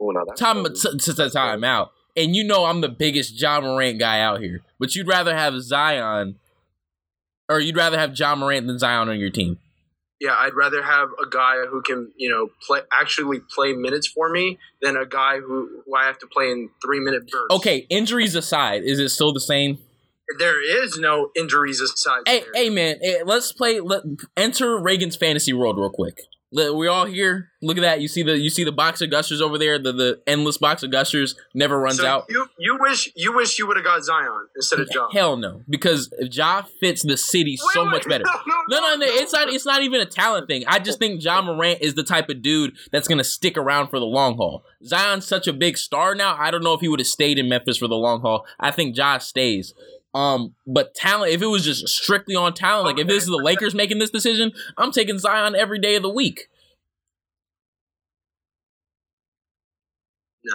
[0.00, 1.92] No, time to time out.
[2.16, 5.60] And you know I'm the biggest Ja Morant guy out here, but you'd rather have
[5.60, 6.36] Zion
[7.50, 9.58] or you'd rather have Ja Morant than Zion on your team?
[10.20, 14.30] Yeah, I'd rather have a guy who can, you know, play actually play minutes for
[14.30, 17.46] me than a guy who, who I have to play in three minute bursts.
[17.50, 19.78] Okay, injuries aside, is it still the same?
[20.38, 22.22] There is no injuries aside.
[22.26, 22.50] Hey, there.
[22.54, 23.80] hey, man, let's play.
[23.80, 24.02] Let
[24.36, 26.20] enter Reagan's fantasy world real quick
[26.52, 27.50] we all here.
[27.62, 28.00] Look at that.
[28.00, 29.78] You see the you see the box of gushers over there.
[29.78, 32.26] The the endless box of gushers never runs so out.
[32.28, 35.08] You you wish you wish you would have got Zion instead of Ja.
[35.12, 38.24] Hell no, because Ja fits the city wait, so wait, much better.
[38.46, 39.48] No no, no, no, no, It's not.
[39.48, 40.64] It's not even a talent thing.
[40.66, 43.98] I just think Ja Morant is the type of dude that's gonna stick around for
[43.98, 44.64] the long haul.
[44.84, 46.36] Zion's such a big star now.
[46.38, 48.46] I don't know if he would have stayed in Memphis for the long haul.
[48.58, 49.74] I think Ja stays.
[50.12, 53.36] Um, but talent, if it was just strictly on talent, like if this is the
[53.36, 56.48] Lakers making this decision, I'm taking Zion every day of the week.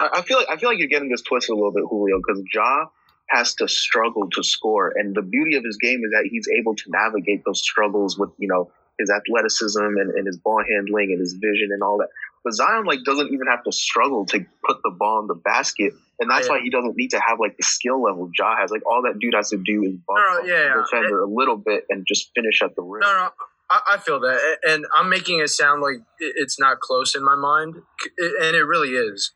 [0.00, 2.42] I feel like I feel like you're getting this twisted a little bit, Julio, because
[2.52, 2.86] Ja
[3.28, 6.74] has to struggle to score, and the beauty of his game is that he's able
[6.74, 11.20] to navigate those struggles with you know his athleticism and, and his ball handling and
[11.20, 12.08] his vision and all that.
[12.46, 15.94] But Zion like doesn't even have to struggle to put the ball in the basket,
[16.20, 16.52] and that's yeah.
[16.52, 18.70] why he doesn't need to have like the skill level Ja has.
[18.70, 21.24] Like all that dude has to do is bump no, no, yeah, the defender it,
[21.24, 23.00] a little bit and just finish at the rim.
[23.00, 23.30] No, no,
[23.68, 27.34] I, I feel that, and I'm making it sound like it's not close in my
[27.34, 27.74] mind,
[28.16, 29.32] and it really is.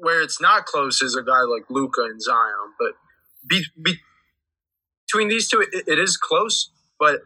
[0.00, 2.92] Where it's not close is a guy like Luka and Zion, but
[3.46, 3.96] be, be,
[5.06, 6.70] between these two, it, it is close.
[6.98, 7.20] But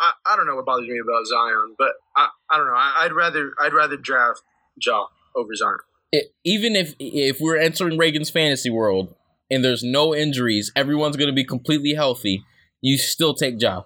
[0.00, 2.74] I, I don't know what bothers me about Zion, but I, I don't know.
[2.74, 4.42] I, would rather I'd rather draft
[4.76, 5.78] Ja over Zion.
[6.12, 9.14] It, even if if we're entering Reagan's fantasy world
[9.50, 12.44] and there's no injuries, everyone's going to be completely healthy.
[12.80, 13.82] You still take Ja.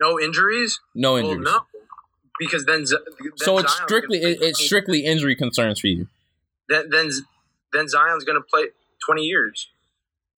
[0.00, 0.80] No injuries.
[0.94, 1.44] No injuries.
[1.44, 1.80] Well, no,
[2.38, 6.08] because then, then so it's strictly it, it's strictly injury concerns for you.
[6.68, 7.10] Then then
[7.72, 8.66] then Zion's going to play
[9.06, 9.70] 20 years.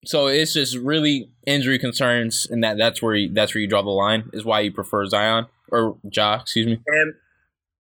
[0.05, 3.81] So it's just really injury concerns, and that that's where you, that's where you draw
[3.81, 4.29] the line.
[4.33, 6.79] Is why you prefer Zion or Ja, excuse me.
[6.85, 7.15] And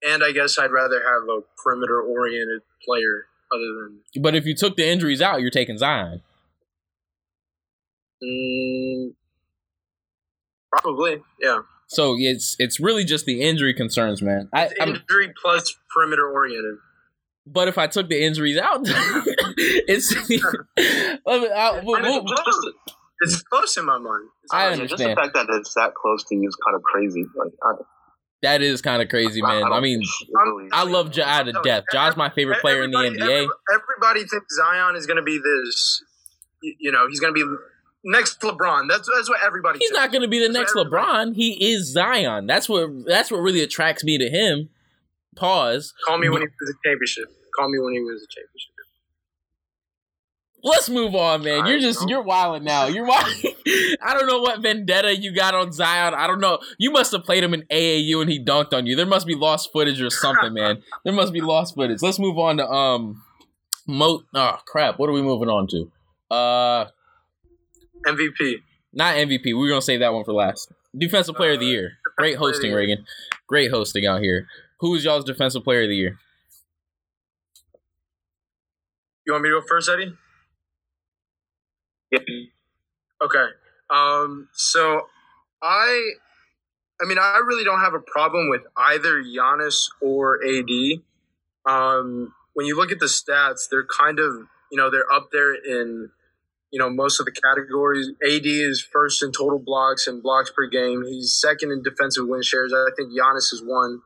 [0.08, 4.22] and I guess I'd rather have a perimeter oriented player other than.
[4.22, 6.22] But if you took the injuries out, you're taking Zion.
[8.24, 9.14] Mm,
[10.72, 11.62] probably, yeah.
[11.88, 14.50] So it's it's really just the injury concerns, man.
[14.54, 16.76] I, injury I'm, plus perimeter oriented.
[17.48, 20.14] But if I took the injuries out, it's.
[20.78, 22.24] I, we'll, we'll,
[23.22, 24.30] it's close in my mind.
[24.52, 24.90] I understand.
[24.90, 27.26] Just the fact that it's that close to you is kind of crazy.
[27.36, 27.74] Like, I,
[28.42, 29.64] that is kind of crazy, man.
[29.64, 30.02] I, I mean,
[30.72, 31.84] I love Ja of death.
[31.92, 33.48] Ja's my favorite player in the NBA.
[33.74, 36.04] Everybody thinks Zion is going to be this.
[36.62, 37.56] You know, he's going to be
[38.04, 38.88] next LeBron.
[38.90, 39.80] That's that's what everybody.
[39.80, 41.36] He's not going to be the next LeBron.
[41.36, 42.48] He is Zion.
[42.48, 44.70] That's what that's what really attracts me to him.
[45.36, 45.94] Pause.
[46.06, 47.26] Call me when he wins a championship.
[47.58, 48.79] Call me when he wins a championship.
[50.62, 51.66] Let's move on, man.
[51.66, 52.88] You're just you're wilding now.
[52.88, 53.26] You're wild.
[54.02, 56.14] I don't know what vendetta you got on Zion.
[56.14, 56.60] I don't know.
[56.78, 58.96] You must have played him in AAU and he dunked on you.
[58.96, 60.82] There must be lost footage or something, man.
[61.06, 62.02] There must be lost footage.
[62.02, 63.24] Let's move on to um
[63.88, 65.00] Mo oh crap.
[65.00, 65.92] What are we moving on to?
[66.30, 66.86] Uh
[68.06, 68.56] MVP.
[68.94, 69.46] Not MVP.
[69.46, 70.72] We are gonna save that one for last.
[70.98, 71.92] Defensive player uh, of the uh, year.
[72.18, 73.06] Great hosting, Reagan.
[73.48, 74.48] Great hosting out here.
[74.80, 76.20] Who is y'all's defensive player of the year?
[79.26, 80.16] You want me to go first, Eddie?
[83.22, 83.46] Okay.
[83.90, 85.08] Um, so
[85.62, 86.12] I,
[87.02, 91.02] I mean, I really don't have a problem with either Giannis or AD.
[91.66, 94.34] Um, when you look at the stats, they're kind of,
[94.72, 96.10] you know, they're up there in,
[96.72, 98.10] you know, most of the categories.
[98.24, 101.04] AD is first in total blocks and blocks per game.
[101.06, 102.74] He's second in defensive win shares.
[102.74, 104.02] I think Giannis is one.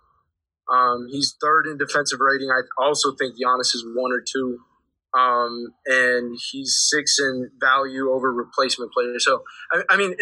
[0.72, 2.50] Um, he's third in defensive rating.
[2.50, 4.60] I also think Giannis is one or two.
[5.18, 9.26] Um, and he's six in value over replacement players.
[9.26, 10.16] So, I, I mean,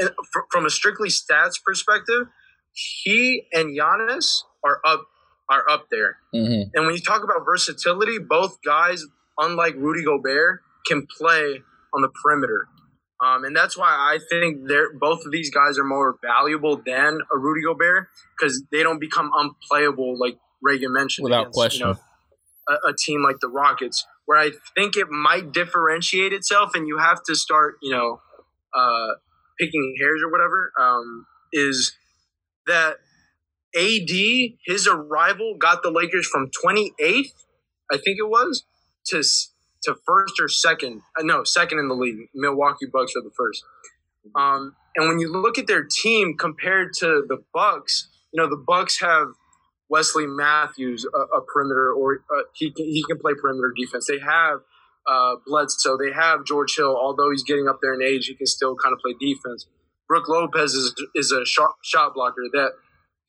[0.52, 2.28] from a strictly stats perspective,
[2.74, 5.06] he and Giannis are up
[5.50, 6.18] are up there.
[6.34, 6.70] Mm-hmm.
[6.74, 9.06] And when you talk about versatility, both guys,
[9.38, 11.62] unlike Rudy Gobert, can play
[11.94, 12.68] on the perimeter.
[13.24, 17.20] Um, and that's why I think they're both of these guys are more valuable than
[17.32, 21.26] a Rudy Gobert because they don't become unplayable like Reagan mentioned.
[21.26, 21.88] Without against, question.
[21.88, 22.00] You know,
[22.70, 26.98] a, a, team like the Rockets, where I think it might differentiate itself, and you
[26.98, 28.22] have to start, you know,
[28.74, 29.16] uh,
[29.60, 30.72] picking hairs or whatever.
[30.80, 31.94] Um, is
[32.68, 32.98] that
[33.76, 37.34] AD his arrival got the Lakers from 28th,
[37.92, 38.64] I think it was,
[39.08, 39.24] to
[39.84, 41.02] to first or second.
[41.18, 42.30] Uh, no, second in the league.
[42.36, 43.64] Milwaukee Bucks are the first.
[44.36, 48.64] Um, and when you look at their team compared to the Bucks, you know the
[48.66, 49.28] Bucks have
[49.92, 54.08] Wesley Matthews, a, a perimeter, or uh, he can, he can play perimeter defense.
[54.08, 54.60] They have
[55.06, 55.98] uh, Bledsoe.
[55.98, 56.96] They have George Hill.
[56.96, 59.68] Although he's getting up there in age, he can still kind of play defense.
[60.08, 62.72] Brook Lopez is is a shot, shot blocker that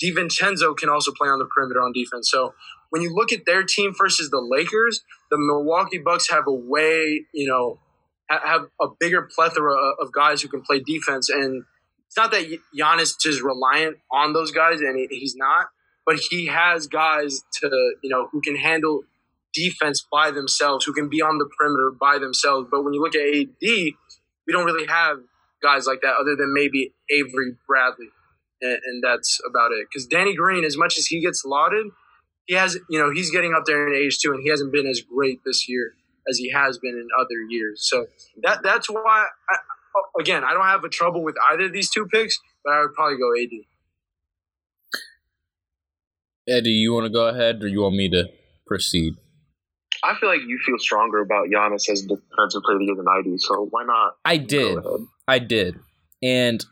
[0.03, 2.31] DiVincenzo can also play on the perimeter on defense.
[2.31, 2.55] So
[2.91, 7.25] when you look at their team versus the Lakers, the Milwaukee Bucks have a way,
[7.33, 7.79] you know,
[8.29, 11.29] have a bigger plethora of guys who can play defense.
[11.29, 11.65] And
[12.07, 12.45] it's not that
[12.79, 15.67] Giannis is reliant on those guys, and he's not,
[16.07, 17.69] but he has guys to,
[18.03, 19.03] you know, who can handle
[19.55, 22.69] defense by themselves, who can be on the perimeter by themselves.
[22.71, 25.19] But when you look at AD, we don't really have
[25.63, 28.09] guys like that other than maybe Avery Bradley
[28.63, 29.87] and, and that's about it.
[29.91, 31.87] Because Danny Green, as much as he gets lauded,
[32.47, 34.87] he has you know he's getting up there in age too, and he hasn't been
[34.87, 35.95] as great this year
[36.29, 37.87] as he has been in other years.
[37.89, 38.07] So
[38.43, 39.57] that that's why I,
[40.21, 42.95] again I don't have a trouble with either of these two picks, but I would
[42.95, 43.51] probably go AD.
[46.49, 48.29] Eddie, you want to go ahead, or you want me to
[48.67, 49.15] proceed?
[50.05, 53.07] I feel like you feel stronger about Giannis as defensive player of the year than
[53.09, 53.37] I do.
[53.39, 54.17] So why not?
[54.25, 54.79] I did.
[55.29, 55.79] I did.
[56.23, 56.65] And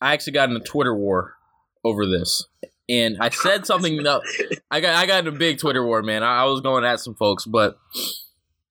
[0.00, 1.34] I actually got in a Twitter war
[1.82, 2.46] over this.
[2.88, 4.22] And I said something that
[4.70, 6.22] I got I got in a big Twitter war, man.
[6.22, 7.78] I, I was going at some folks, but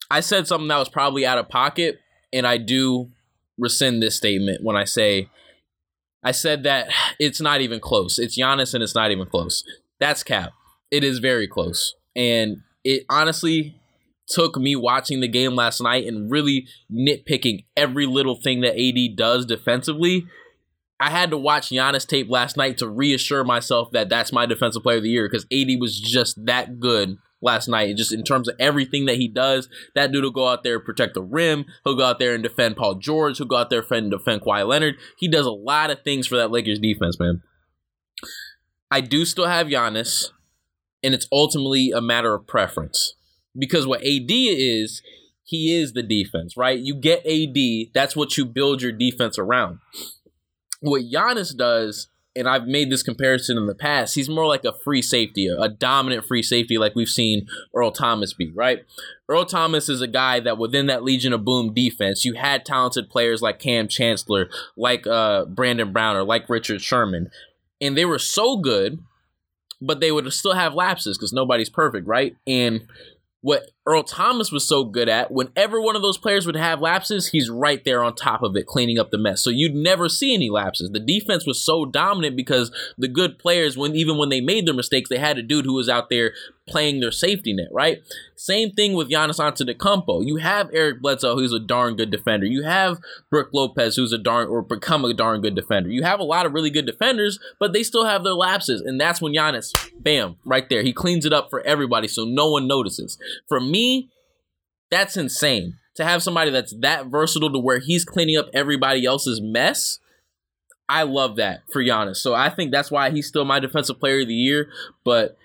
[0.09, 1.99] I said something that was probably out of pocket,
[2.31, 3.09] and I do
[3.57, 5.29] rescind this statement when I say
[6.23, 8.19] I said that it's not even close.
[8.19, 9.63] It's Giannis and it's not even close.
[9.99, 10.51] That's cap.
[10.91, 11.95] It is very close.
[12.15, 13.79] And it honestly
[14.27, 19.17] took me watching the game last night and really nitpicking every little thing that AD
[19.17, 20.25] does defensively
[21.03, 24.83] I had to watch Giannis tape last night to reassure myself that that's my defensive
[24.83, 27.95] player of the year because AD was just that good last night.
[27.95, 30.85] Just in terms of everything that he does, that dude will go out there and
[30.85, 31.65] protect the rim.
[31.83, 33.37] He'll go out there and defend Paul George.
[33.37, 34.95] He'll go out there and defend Kawhi Leonard.
[35.17, 37.41] He does a lot of things for that Lakers defense, man.
[38.89, 40.29] I do still have Giannis,
[41.03, 43.15] and it's ultimately a matter of preference
[43.57, 45.01] because what AD is,
[45.43, 46.79] he is the defense, right?
[46.79, 49.79] You get AD, that's what you build your defense around
[50.83, 54.73] what Giannis does, and I've made this comparison in the past, he's more like a
[54.73, 58.83] free safety, a dominant free safety like we've seen Earl Thomas be, right?
[59.29, 63.09] Earl Thomas is a guy that within that Legion of Boom defense, you had talented
[63.09, 67.29] players like Kam Chancellor, like uh, Brandon Browner, like Richard Sherman,
[67.79, 68.99] and they were so good,
[69.81, 72.35] but they would still have lapses because nobody's perfect, right?
[72.47, 72.87] And
[73.43, 77.27] what Earl Thomas was so good at, whenever one of those players would have lapses,
[77.27, 79.43] he's right there on top of it, cleaning up the mess.
[79.43, 80.91] So you'd never see any lapses.
[80.91, 84.73] The defense was so dominant because the good players, when even when they made their
[84.73, 86.33] mistakes, they had a dude who was out there
[86.67, 88.01] playing their safety net, right?
[88.35, 90.25] Same thing with Giannis Antetokounmpo.
[90.25, 92.45] You have Eric Bledsoe, who's a darn good defender.
[92.45, 92.99] You have
[93.29, 95.89] Brook Lopez, who's a darn or become a darn good defender.
[95.89, 98.99] You have a lot of really good defenders, but they still have their lapses, and
[98.99, 102.67] that's when Giannis, bam, right there, he cleans it up for everybody, so no one
[102.67, 103.17] notices.
[103.47, 104.09] For me,
[104.89, 109.41] that's insane to have somebody that's that versatile to where he's cleaning up everybody else's
[109.41, 109.99] mess.
[110.89, 112.17] I love that for Giannis.
[112.17, 114.69] So I think that's why he's still my defensive player of the year.
[115.03, 115.37] But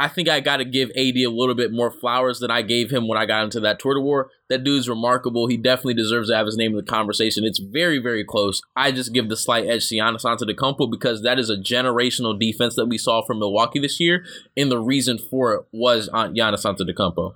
[0.00, 2.90] I think I got to give AD a little bit more flowers than I gave
[2.90, 4.30] him when I got into that Twitter war.
[4.48, 5.48] That dude's remarkable.
[5.48, 7.44] He definitely deserves to have his name in the conversation.
[7.44, 8.62] It's very, very close.
[8.76, 12.76] I just give the slight edge to Giannis Antetokounmpo because that is a generational defense
[12.76, 14.24] that we saw from Milwaukee this year,
[14.56, 17.34] and the reason for it was Giannis Antetokounmpo.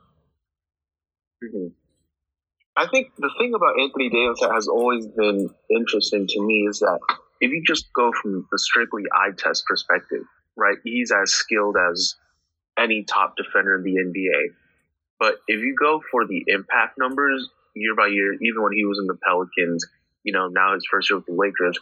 [1.43, 1.67] Mm-hmm.
[2.77, 6.79] I think the thing about Anthony Davis that has always been interesting to me is
[6.79, 7.01] that
[7.41, 10.23] if you just go from the strictly eye test perspective,
[10.57, 12.15] right, he's as skilled as
[12.79, 14.55] any top defender in the NBA.
[15.19, 18.99] But if you go for the impact numbers year by year, even when he was
[18.99, 19.87] in the Pelicans,
[20.25, 21.79] you know, now his first year with the Lakers,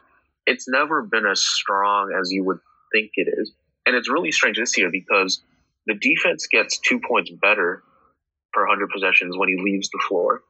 [0.47, 2.59] it's never been as strong as you would
[2.93, 3.53] think it is.
[3.87, 5.43] And it's really strange this year because
[5.87, 7.83] the defense gets two points better
[8.53, 10.43] per 100 possessions when he leaves the floor.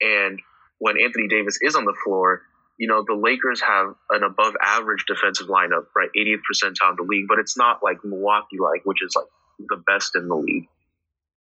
[0.00, 0.40] And
[0.78, 2.42] when Anthony Davis is on the floor,
[2.78, 6.08] you know, the Lakers have an above average defensive lineup, right?
[6.16, 9.26] 80th percentile in the league, but it's not like Milwaukee like, which is like
[9.58, 10.68] the best in the league.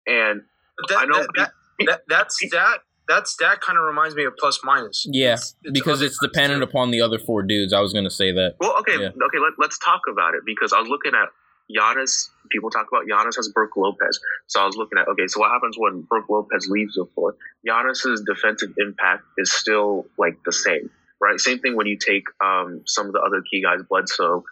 [0.06, 0.42] And
[0.88, 1.52] that, I know that, that,
[1.86, 2.80] that, that stat
[3.10, 5.06] that stat kind of reminds me of plus minus.
[5.10, 7.72] Yeah, it's, it's because it's dependent upon the other four dudes.
[7.72, 8.54] I was going to say that.
[8.60, 9.08] Well, okay, yeah.
[9.08, 9.38] okay.
[9.42, 11.28] Let, let's talk about it because I was looking at
[11.76, 12.28] Giannis.
[12.50, 14.20] People talk about Giannis as Brook Lopez.
[14.46, 17.36] So I was looking at okay, so what happens when Brook Lopez leaves the floor?
[17.66, 20.88] Giannis's defensive impact is still like the same,
[21.20, 21.38] right?
[21.40, 24.44] Same thing when you take um, some of the other key guys, Bledsoe,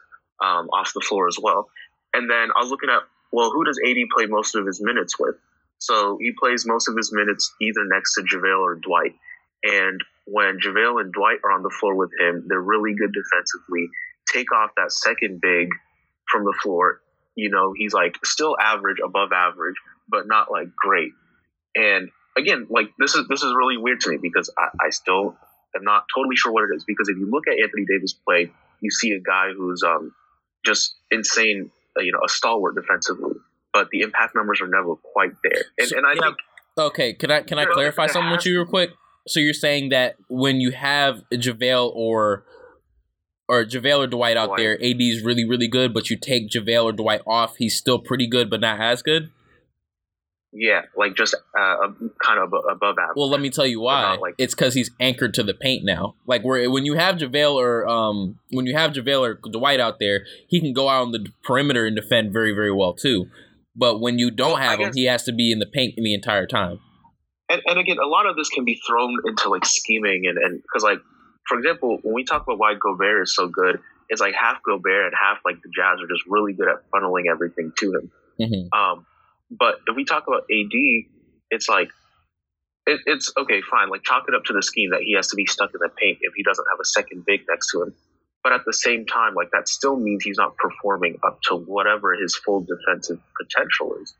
[0.42, 1.68] um, off the floor as well.
[2.12, 3.02] And then I was looking at
[3.32, 5.36] well, who does AD play most of his minutes with?
[5.78, 9.14] So he plays most of his minutes either next to JaVale or Dwight.
[9.62, 13.88] And when JaVale and Dwight are on the floor with him, they're really good defensively.
[14.32, 15.68] Take off that second big
[16.28, 17.00] from the floor.
[17.34, 19.76] You know, he's like still average, above average,
[20.08, 21.12] but not like great.
[21.76, 25.36] And again, like this is this is really weird to me because I, I still
[25.76, 26.84] am not totally sure what it is.
[26.84, 28.50] Because if you look at Anthony Davis play,
[28.80, 30.12] you see a guy who's um,
[30.64, 31.70] just insane,
[32.04, 33.34] you know, a stalwart defensively
[33.72, 35.64] but the impact numbers are never quite there.
[35.78, 36.20] And, and I yeah.
[36.20, 36.36] think
[36.78, 38.90] okay, can I can I clarify something with you real quick?
[39.26, 42.44] So you're saying that when you have JaVale or
[43.48, 44.58] or JaVale or Dwight out Dwight.
[44.58, 47.98] there, AD is really really good, but you take JaVale or Dwight off, he's still
[47.98, 49.30] pretty good, but not as good.
[50.60, 51.76] Yeah, like just uh,
[52.20, 53.14] kind of above average.
[53.16, 54.16] Well, let me tell you why.
[54.16, 56.16] Like, it's because he's anchored to the paint now.
[56.26, 60.00] Like where when you have JaVale or um when you have JaVale or Dwight out
[60.00, 63.26] there, he can go out on the perimeter and defend very very well too.
[63.76, 66.46] But when you don't have him, he has to be in the paint the entire
[66.46, 66.80] time.
[67.48, 70.60] And, and again, a lot of this can be thrown into like scheming and and
[70.60, 70.98] because like
[71.46, 73.78] for example, when we talk about why Gobert is so good,
[74.08, 77.30] it's like half Gobert and half like the Jazz are just really good at funneling
[77.30, 78.10] everything to him.
[78.40, 78.78] Mm-hmm.
[78.78, 79.06] Um,
[79.50, 80.72] but if we talk about AD,
[81.50, 81.88] it's like
[82.86, 83.90] it, it's okay, fine.
[83.90, 85.88] Like chalk it up to the scheme that he has to be stuck in the
[85.88, 87.94] paint if he doesn't have a second big next to him.
[88.42, 92.14] But at the same time, like that still means he's not performing up to whatever
[92.14, 94.14] his full defensive potential is.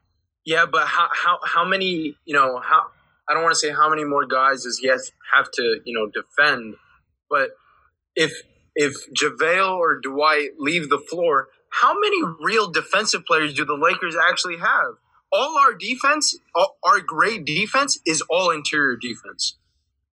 [0.45, 2.87] Yeah, but how how how many you know how
[3.29, 5.95] I don't want to say how many more guys does he has have to you
[5.95, 6.74] know defend,
[7.31, 7.51] but
[8.16, 8.33] if
[8.74, 14.16] if JaVale or Dwight leave the floor, how many real defensive players do the Lakers
[14.16, 14.95] actually have?
[15.33, 19.57] All our defense, all, our great defense is all interior defense.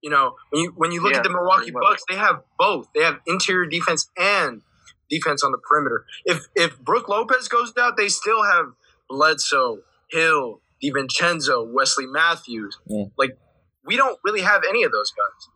[0.02, 2.88] You know, when you when you look yeah, at the Milwaukee Bucks, they have both.
[2.94, 4.62] They have interior defense and
[5.10, 6.06] defense on the perimeter.
[6.26, 8.74] If if Brook Lopez goes down, they still have
[9.10, 9.80] Bledsoe,
[10.12, 12.78] Hill, DiVincenzo, Wesley Matthews.
[13.18, 13.38] Like
[13.86, 15.50] we don't really have any of those guys.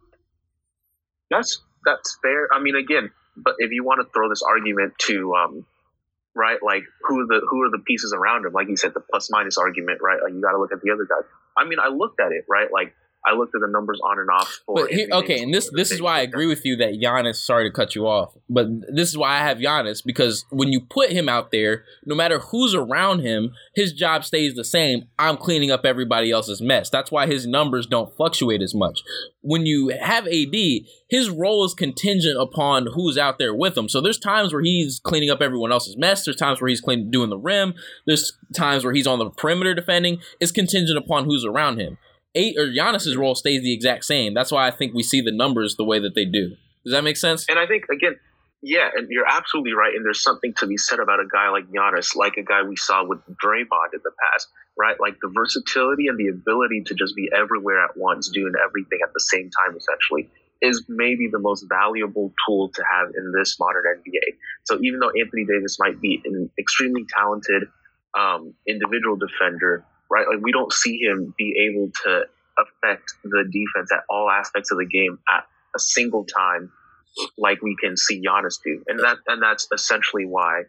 [1.30, 2.48] That's that's fair.
[2.52, 5.66] I mean, again, but if you want to throw this argument to um,
[6.36, 8.54] right, like who are the who are the pieces around him?
[8.54, 10.20] Like you said, the plus minus argument, right?
[10.24, 11.28] Like you got to look at the other guys.
[11.58, 12.68] I mean, I looked at it, right?
[12.72, 12.96] Like
[13.26, 14.62] I looked at the numbers on and off.
[14.68, 17.36] but here, okay, and this this is why I agree with you that Giannis.
[17.36, 20.82] Sorry to cut you off, but this is why I have Giannis because when you
[20.82, 25.08] put him out there, no matter who's around him, his job stays the same.
[25.18, 26.90] I'm cleaning up everybody else's mess.
[26.90, 29.04] That's why his numbers don't fluctuate as much.
[29.42, 30.56] When you have AD,
[31.10, 33.90] his role is contingent upon who's out there with him.
[33.90, 36.24] So there's times where he's cleaning up everyone else's mess.
[36.24, 37.74] There's times where he's cleaning, doing the rim.
[38.06, 40.20] There's times where he's on the perimeter defending.
[40.40, 41.98] It's contingent upon who's around him
[42.36, 44.34] eight or Giannis's role stays the exact same.
[44.34, 46.56] That's why I think we see the numbers the way that they do.
[46.84, 47.46] Does that make sense?
[47.50, 48.16] And I think again,
[48.62, 49.96] yeah, and you're absolutely right.
[49.96, 52.76] And there's something to be said about a guy like Giannis, like a guy we
[52.76, 54.98] saw with Draymond in the past, right?
[55.00, 59.14] Like the versatility and the ability to just be everywhere at once, doing everything at
[59.14, 60.30] the same time, essentially,
[60.62, 64.36] is maybe the most valuable tool to have in this modern NBA.
[64.66, 67.64] So even though Anthony Davis might be an extremely talented
[68.18, 70.26] um, individual defender, right?
[70.28, 72.24] Like we don't see him be able to
[72.58, 75.46] affect the defense at all aspects of the game at
[75.76, 76.72] a single time,
[77.38, 80.64] like we can see Giannis do, and that and that's essentially why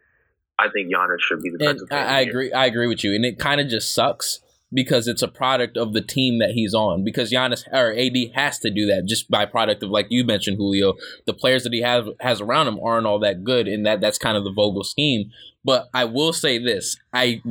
[0.59, 1.89] I think Giannis should be the defensive.
[1.91, 2.53] I, I agree.
[2.53, 4.41] I agree with you, and it kind of just sucks
[4.73, 7.03] because it's a product of the team that he's on.
[7.05, 10.59] Because Giannis or AD has to do that just by product of like you mentioned,
[10.59, 10.95] Julio.
[11.27, 14.19] The players that he has has around him aren't all that good, and that that's
[14.19, 15.31] kind of the Vogel scheme.
[15.65, 17.43] But I will say this: I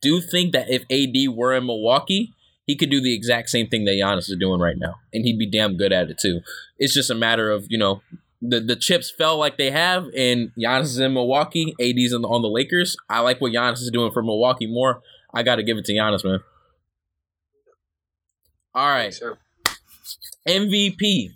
[0.00, 2.34] do think that if AD were in Milwaukee,
[2.66, 5.38] he could do the exact same thing that Giannis is doing right now, and he'd
[5.38, 6.40] be damn good at it too.
[6.78, 8.02] It's just a matter of you know
[8.40, 12.28] the the chips fell like they have, and Giannis is in Milwaukee, AD's on the,
[12.28, 12.96] on the Lakers.
[13.08, 15.02] I like what Giannis is doing for Milwaukee more.
[15.34, 16.40] I got to give it to Giannis, man.
[18.74, 19.18] All right,
[20.48, 21.30] MVP,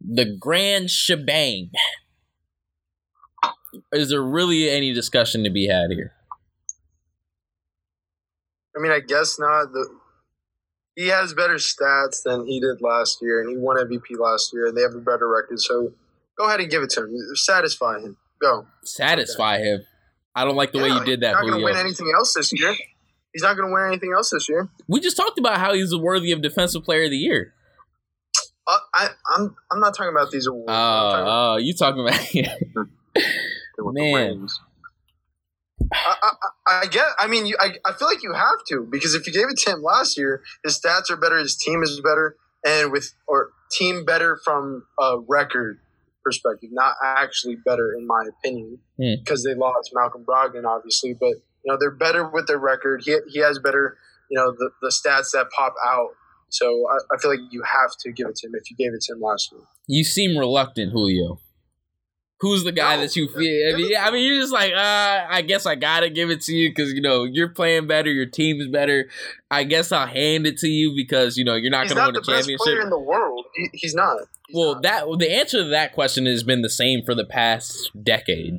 [0.00, 1.70] the grand shebang.
[3.90, 6.12] Is there really any discussion to be had here?
[8.76, 9.72] I mean, I guess not.
[9.72, 9.88] The
[10.96, 14.66] he has better stats than he did last year, and he won MVP last year,
[14.66, 15.60] and they have a better record.
[15.60, 15.92] So
[16.38, 17.10] go ahead and give it to him.
[17.34, 18.16] Satisfy him.
[18.40, 18.66] Go.
[18.84, 19.82] Satisfy him.
[20.34, 21.28] I don't like the way you did that.
[21.28, 22.74] He's not going to win anything else this year.
[23.32, 24.68] He's not going to win anything else this year.
[24.88, 27.54] We just talked about how he's a worthy of Defensive Player of the Year.
[28.66, 30.66] Uh, I, I'm I'm not talking about these awards.
[30.68, 32.86] Oh, about- oh, you talking about?
[33.78, 34.46] Man.
[35.92, 36.30] I, I,
[36.66, 37.06] I I get.
[37.18, 39.58] I mean, you, I, I feel like you have to because if you gave it
[39.58, 43.50] to him last year, his stats are better, his team is better, and with or
[43.70, 45.78] team better from a record
[46.24, 49.14] perspective, not actually better in my opinion, Hmm.
[49.24, 51.30] because they lost Malcolm Brogdon, obviously, but
[51.64, 53.02] you know they're better with their record.
[53.04, 53.96] He he has better,
[54.30, 56.10] you know, the, the stats that pop out.
[56.48, 58.92] So I, I feel like you have to give it to him if you gave
[58.94, 59.62] it to him last year.
[59.86, 61.40] you seem reluctant, Julio.
[62.42, 63.02] Who's the guy No.
[63.02, 63.72] that you feel?
[63.72, 66.52] I mean, I mean, you're just like, uh, I guess I gotta give it to
[66.52, 69.08] you because you know you're playing better, your team's better.
[69.50, 72.06] I guess I'll hand it to you because you know you're not He's gonna not
[72.08, 72.84] win the a best player championship.
[72.84, 73.46] in the world.
[73.54, 74.18] He, he's not.
[74.48, 74.82] He's Well, not.
[74.82, 78.58] that the answer to that question has been the same for the past decade.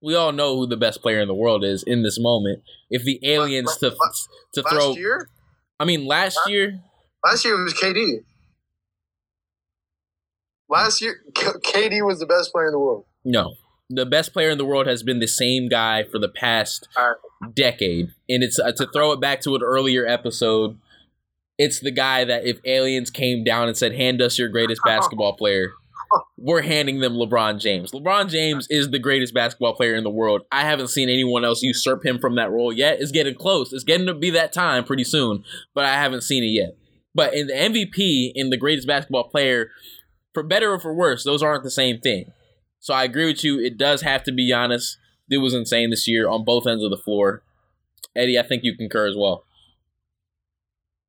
[0.00, 2.62] We all know who the best player in the world is in this moment.
[2.88, 5.28] If the aliens to to last throw, year,
[5.80, 6.78] I mean, last year,
[7.24, 8.22] last year it was KD.
[10.68, 13.04] Last year, KD was the best player in the world.
[13.24, 13.54] no,
[13.90, 17.14] the best player in the world has been the same guy for the past All
[17.54, 20.78] decade, and it's uh, to throw it back to an earlier episode.
[21.56, 25.36] It's the guy that if aliens came down and said, "Hand us your greatest basketball
[25.36, 25.72] player,"
[26.36, 27.92] we're handing them LeBron James.
[27.92, 30.42] LeBron James is the greatest basketball player in the world.
[30.52, 33.00] I haven't seen anyone else usurp him from that role yet.
[33.00, 33.72] It's getting close.
[33.72, 35.44] It's getting to be that time pretty soon,
[35.74, 36.76] but I haven't seen it yet.
[37.14, 39.70] But in the MVP, in the greatest basketball player,
[40.38, 42.30] for better or for worse, those aren't the same thing.
[42.78, 43.58] So I agree with you.
[43.58, 44.94] It does have to be Giannis.
[45.28, 47.42] It was insane this year on both ends of the floor.
[48.14, 49.44] Eddie, I think you concur as well.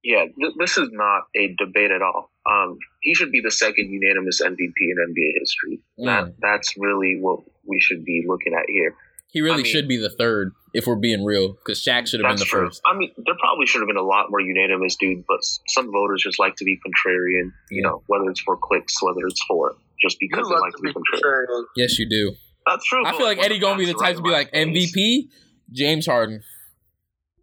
[0.04, 2.32] Yeah, th- this is not a debate at all.
[2.50, 5.82] Um, he should be the second unanimous MVP in NBA history.
[6.00, 6.34] That Mm.
[6.42, 8.96] that's really what we should be looking at here.
[9.28, 12.20] He really I mean- should be the third if we're being real, because Shaq should
[12.20, 12.68] have been That's the true.
[12.68, 12.82] first.
[12.86, 15.24] I mean, there probably should have been a lot more unanimous, dude.
[15.28, 17.52] But some voters just like to be contrarian.
[17.72, 17.90] You Yeah.
[17.90, 21.46] know, whether it's for clicks, whether it's for just because they like to be contrarian.
[21.48, 21.64] contrarian.
[21.76, 22.34] Yes, you do.
[22.66, 23.06] That's true.
[23.06, 25.30] I feel like Eddie gonna be the type are to be like face- MVP,
[25.72, 26.42] James Harden.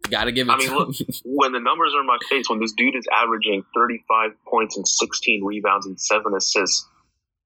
[0.09, 2.49] Got to give it I mean, to look, when the numbers are in my face,
[2.49, 6.87] when this dude is averaging 35 points and 16 rebounds and seven assists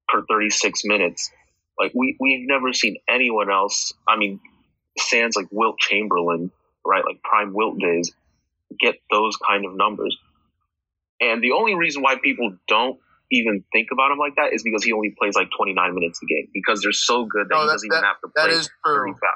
[0.08, 1.28] per 36 minutes,
[1.80, 3.92] like we we've never seen anyone else.
[4.06, 4.38] I mean,
[4.98, 6.50] sans like Wilt Chamberlain,
[6.86, 7.04] right?
[7.04, 8.12] Like prime Wilt days,
[8.80, 10.16] get those kind of numbers.
[11.20, 12.98] And the only reason why people don't
[13.30, 16.26] even think about him like that is because he only plays like 29 minutes a
[16.26, 18.50] game because they're so good that No, he that- doesn't even have to That play
[18.52, 19.14] that is true.
[19.14, 19.30] 35.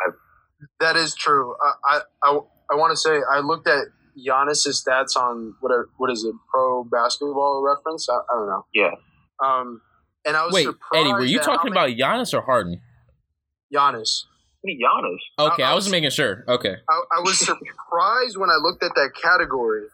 [0.81, 1.55] That is true.
[1.63, 2.01] I I,
[2.31, 2.39] I,
[2.73, 3.87] I want to say I looked at
[4.19, 8.09] Giannis's stats on whatever what is it, Pro Basketball Reference?
[8.11, 8.65] I, I don't know.
[8.75, 8.91] Yeah.
[9.45, 9.81] Um,
[10.27, 12.81] and I was Wait, surprised Eddie, were you talking many- about Giannis or Harden?
[13.73, 14.25] Giannis?
[14.67, 15.53] I mean, Giannis.
[15.53, 16.45] Okay, I- I, I wasn't was- making sure.
[16.49, 19.85] Okay, I, I was surprised when I looked at that category,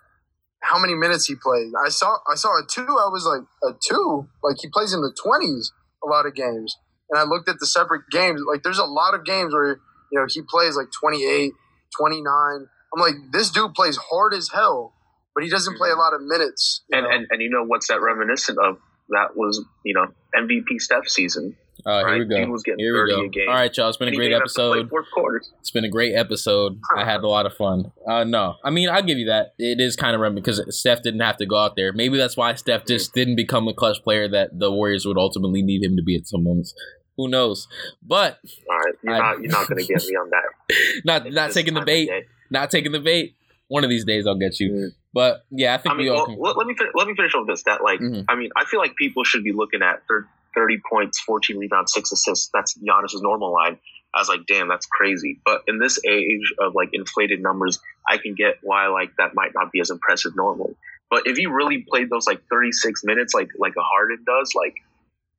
[0.61, 1.73] how many minutes he played.
[1.85, 2.87] I saw I saw a two.
[2.87, 4.29] I was like a two.
[4.43, 6.77] Like he plays in the twenties a lot of games.
[7.11, 8.41] And I looked at the separate games.
[8.49, 9.79] Like there's a lot of games where
[10.11, 11.53] you know he plays like 28,
[11.99, 12.67] 29.
[12.95, 14.95] I'm like this dude plays hard as hell,
[15.35, 16.83] but he doesn't play a lot of minutes.
[16.91, 17.11] And, know?
[17.11, 18.79] and and you know what's that reminiscent of?
[19.11, 21.57] That was you know MVP Steph season.
[21.85, 22.15] All right, right?
[22.15, 22.53] here we go.
[22.53, 23.41] Was getting here we go.
[23.49, 23.89] All right, y'all.
[23.89, 24.89] It's been and a great episode.
[24.89, 25.53] Fourth quarters.
[25.61, 26.79] It's been a great episode.
[26.97, 27.93] I had a lot of fun.
[28.07, 29.55] Uh, no, I mean I'll give you that.
[29.59, 31.93] It is kind of random because Steph didn't have to go out there.
[31.93, 35.63] Maybe that's why Steph just didn't become the clutch player that the Warriors would ultimately
[35.63, 36.75] need him to be at some moments.
[37.17, 37.67] Who knows?
[38.03, 38.39] But
[38.71, 41.03] all right, you're I, not not going to get me on that.
[41.05, 42.11] not not taking the bait.
[42.51, 43.35] Not taking the bait.
[43.69, 44.71] One of these days I'll get you.
[44.71, 44.89] Mm.
[45.15, 46.27] But yeah, I think I mean, we all.
[46.39, 46.67] Well, can...
[46.67, 47.63] let, me let me finish off this.
[47.65, 48.23] That like, mm-hmm.
[48.29, 51.93] I mean, I feel like people should be looking at third 30 points, 14 rebounds,
[51.93, 52.51] six assists.
[52.53, 53.79] That's Giannis's normal line.
[54.15, 55.41] I was like, damn, that's crazy.
[55.45, 59.53] But in this age of like inflated numbers, I can get why like that might
[59.55, 60.75] not be as impressive normally.
[61.11, 64.75] But if he really played those like 36 minutes, like like a Harden does, like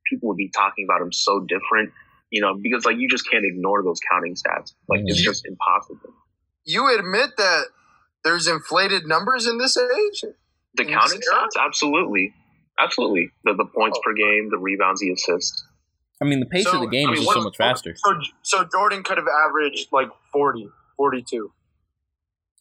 [0.04, 1.92] people would be talking about him so different,
[2.30, 4.72] you know, because like you just can't ignore those counting stats.
[4.88, 5.24] Like it's mm-hmm.
[5.24, 6.12] just impossible.
[6.64, 7.64] You admit that
[8.24, 10.24] there's inflated numbers in this age?
[10.76, 12.34] The counting stats, absolutely
[12.78, 13.30] absolutely.
[13.44, 14.02] The the points Oh.
[14.04, 15.64] per game, the rebounds, the assists.
[16.22, 17.94] I mean, the pace So, of the game I is just so much faster.
[17.96, 21.50] So so Jordan could have averaged like 40, 42.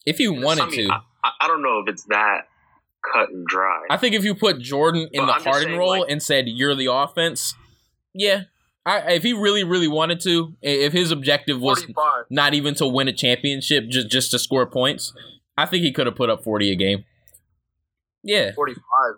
[0.06, 2.48] If you wanted I mean, to, I, I- I don't know if it's that
[3.14, 3.82] cut and dry.
[3.90, 6.22] I think if you put Jordan in But the I'm Harden saying, role like- and
[6.22, 7.54] said you're the offense,
[8.14, 8.44] yeah.
[8.86, 12.26] I, if he really, really wanted to, if his objective was 45.
[12.30, 15.14] not even to win a championship, just just to score points,
[15.58, 17.06] I think he could have put up forty a game.
[18.24, 19.16] Yeah, forty five.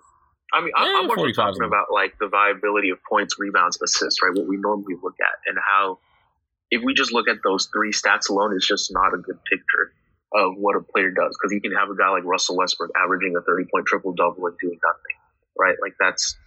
[0.56, 4.34] I mean, Yeah, I'm more talking about like the viability of points, rebounds, assists, right?
[4.34, 6.00] What we normally look at, and how
[6.72, 9.92] if we just look at those three stats alone, it's just not a good picture
[10.34, 11.38] of what a player does.
[11.38, 14.46] Because you can have a guy like Russell Westbrook averaging a 30 point triple double
[14.48, 15.18] and doing nothing,
[15.60, 15.76] right?
[15.82, 16.38] Like that's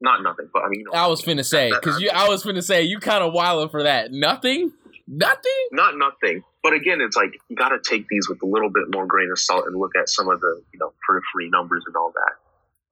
[0.00, 2.10] not nothing, but I mean, you know, I was finna say because you.
[2.14, 4.12] I was finna say you kind of wilding for that.
[4.12, 4.72] Nothing,
[5.08, 5.66] nothing.
[5.72, 6.44] not nothing.
[6.62, 9.30] But again, it's like you got to take these with a little bit more grain
[9.32, 12.32] of salt and look at some of the you know periphery numbers and all that.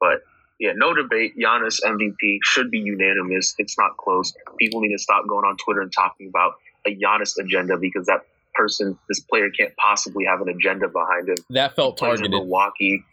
[0.01, 0.23] But
[0.59, 1.35] yeah, no debate.
[1.37, 3.55] Giannis MVP should be unanimous.
[3.59, 4.33] It's not close.
[4.59, 6.55] People need to stop going on Twitter and talking about
[6.87, 8.23] a Giannis agenda because that
[8.55, 11.37] person, this player, can't possibly have an agenda behind him.
[11.51, 12.31] That felt Plays in targeted.
[12.31, 13.05] Milwaukee.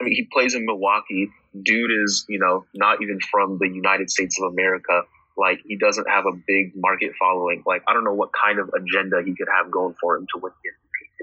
[0.00, 1.28] I mean, he plays in Milwaukee.
[1.62, 5.02] Dude is, you know, not even from the United States of America.
[5.36, 7.62] Like, he doesn't have a big market following.
[7.64, 10.40] Like, I don't know what kind of agenda he could have going for him to
[10.40, 10.70] win the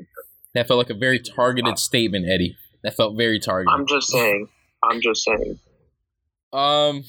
[0.01, 0.05] MVP.
[0.53, 2.57] That felt like a very targeted statement, Eddie.
[2.83, 3.73] That felt very targeted.
[3.73, 4.47] I'm just saying.
[4.89, 5.59] I'm just saying.
[6.51, 7.03] Um,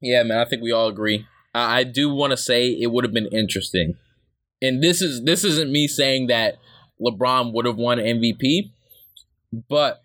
[0.00, 1.26] yeah, man, I think we all agree.
[1.54, 3.96] I, I do want to say it would have been interesting,
[4.62, 6.58] and this is this isn't me saying that
[7.00, 8.70] LeBron would have won MVP,
[9.68, 10.02] but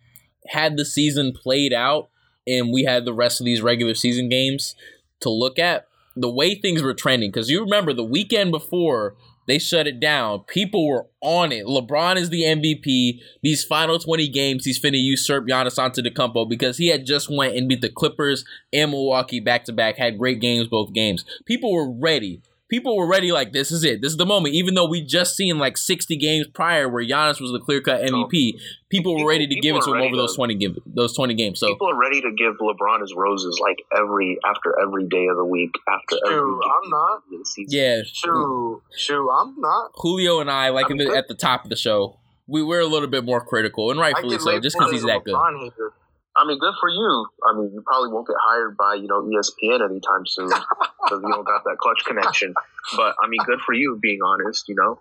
[0.48, 2.10] had the season played out
[2.48, 4.76] and we had the rest of these regular season games
[5.22, 9.16] to look at, the way things were trending, because you remember the weekend before
[9.48, 11.66] they shut it down, people were on it.
[11.66, 13.20] LeBron is the MVP.
[13.42, 17.68] These final 20 games, he's finna usurp Giannis Antetokounmpo because he had just went and
[17.68, 21.26] beat the Clippers and Milwaukee back to back, had great games both games.
[21.46, 22.42] People were ready.
[22.72, 24.02] People were ready like this is it.
[24.02, 24.56] This is the moment.
[24.56, 28.02] Even though we just seen like 60 games prior where Giannis was the clear cut
[28.02, 28.54] MVP,
[28.88, 31.34] people were ready to give it to him ready over those 20 give those 20
[31.34, 31.60] games.
[31.60, 35.36] So People are ready to give LeBron his roses like every after every day of
[35.36, 36.40] the week after every.
[36.40, 37.30] I'm not.
[37.30, 37.78] game of the season.
[37.78, 39.92] yeah, Shoot, shoot, I'm not.
[39.96, 42.88] Julio and I, like in the, at the top of the show, we were a
[42.88, 45.36] little bit more critical, and rightfully so, just because he's that good.
[45.36, 45.92] Hater.
[46.36, 47.28] I mean, good for you.
[47.46, 51.30] I mean, you probably won't get hired by you know ESPN anytime soon because you
[51.30, 52.54] don't got that Klutch connection.
[52.96, 54.68] But I mean, good for you being honest.
[54.70, 55.00] You know,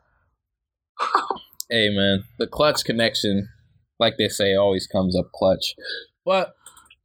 [1.68, 3.49] Hey man, the Klutch connection,
[3.99, 5.76] like they say, always comes up clutch.
[6.24, 6.55] But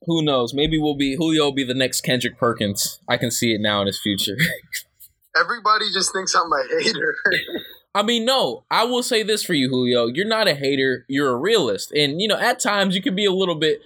[0.07, 0.53] who knows?
[0.53, 2.99] Maybe we'll be Julio will be the next Kendrick Perkins.
[3.07, 4.37] I can see it now in his future.
[5.37, 7.15] Everybody just thinks I'm a hater.
[7.95, 10.07] I mean, no, I will say this for you, Julio.
[10.07, 11.91] You're not a hater, you're a realist.
[11.91, 13.81] And, you know, at times you can be a little bit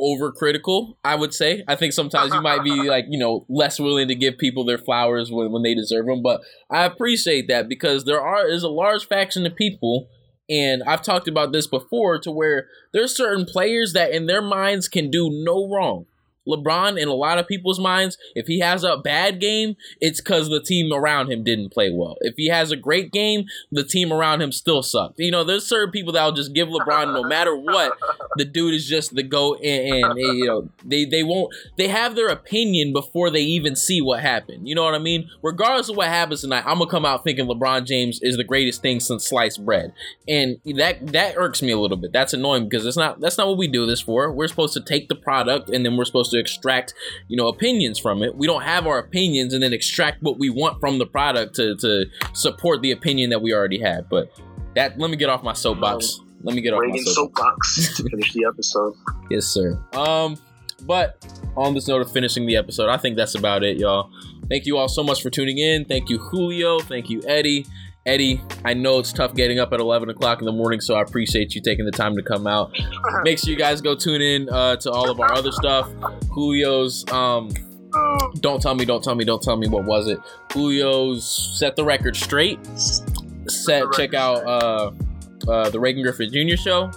[0.00, 1.62] overcritical, I would say.
[1.68, 4.78] I think sometimes you might be like, you know, less willing to give people their
[4.78, 6.22] flowers when, when they deserve them.
[6.22, 6.40] But
[6.70, 10.08] I appreciate that because there are is a large faction of people,
[10.48, 14.88] and I've talked about this before, to where there's certain players that in their minds
[14.88, 16.06] can do no wrong.
[16.48, 20.48] LeBron, in a lot of people's minds, if he has a bad game, it's because
[20.48, 22.16] the team around him didn't play well.
[22.20, 25.18] If he has a great game, the team around him still sucked.
[25.18, 27.96] You know, there's certain people that'll just give LeBron no matter what.
[28.36, 32.14] The dude is just the goat, and, and, you know they they won't they have
[32.14, 34.68] their opinion before they even see what happened.
[34.68, 35.28] You know what I mean?
[35.42, 38.82] Regardless of what happens tonight, I'm gonna come out thinking LeBron James is the greatest
[38.82, 39.92] thing since sliced bread,
[40.28, 42.12] and that that irks me a little bit.
[42.12, 44.32] That's annoying because it's not that's not what we do this for.
[44.32, 46.94] We're supposed to take the product and then we're supposed to extract
[47.28, 48.36] you know opinions from it.
[48.36, 51.76] We don't have our opinions and then extract what we want from the product to
[51.76, 54.08] to support the opinion that we already have.
[54.08, 54.30] But
[54.74, 56.20] that let me get off my soapbox.
[56.42, 57.76] Let me get off my Reagan soapbox.
[57.76, 58.94] soapbox to finish the episode.
[59.30, 59.78] Yes, sir.
[59.92, 60.38] Um,
[60.86, 61.26] but
[61.56, 64.10] on this note of finishing the episode, I think that's about it, y'all.
[64.48, 65.84] Thank you all so much for tuning in.
[65.84, 66.80] Thank you, Julio.
[66.80, 67.66] Thank you, Eddie.
[68.06, 71.02] Eddie, I know it's tough getting up at 11 o'clock in the morning, so I
[71.02, 72.74] appreciate you taking the time to come out.
[73.24, 75.88] Make sure you guys go tune in uh, to all of our other stuff.
[76.34, 77.50] Julio's, um,
[78.40, 80.18] don't tell me, don't tell me, don't tell me what was it.
[80.50, 82.58] Julio's set the record straight.
[83.46, 84.92] Set, check out uh,
[85.46, 86.56] uh, the Reagan Griffin Jr.
[86.56, 86.90] show.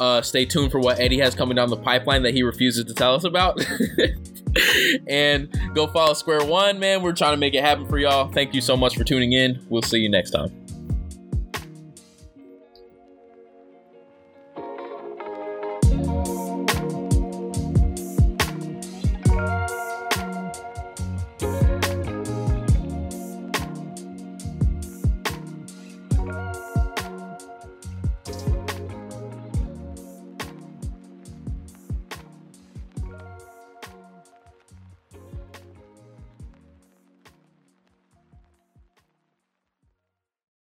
[0.00, 2.94] Uh, stay tuned for what Eddie has coming down the pipeline that he refuses to
[2.94, 3.60] tell us about.
[5.08, 7.02] and go follow Square One, man.
[7.02, 8.30] We're trying to make it happen for y'all.
[8.30, 9.64] Thank you so much for tuning in.
[9.68, 10.67] We'll see you next time.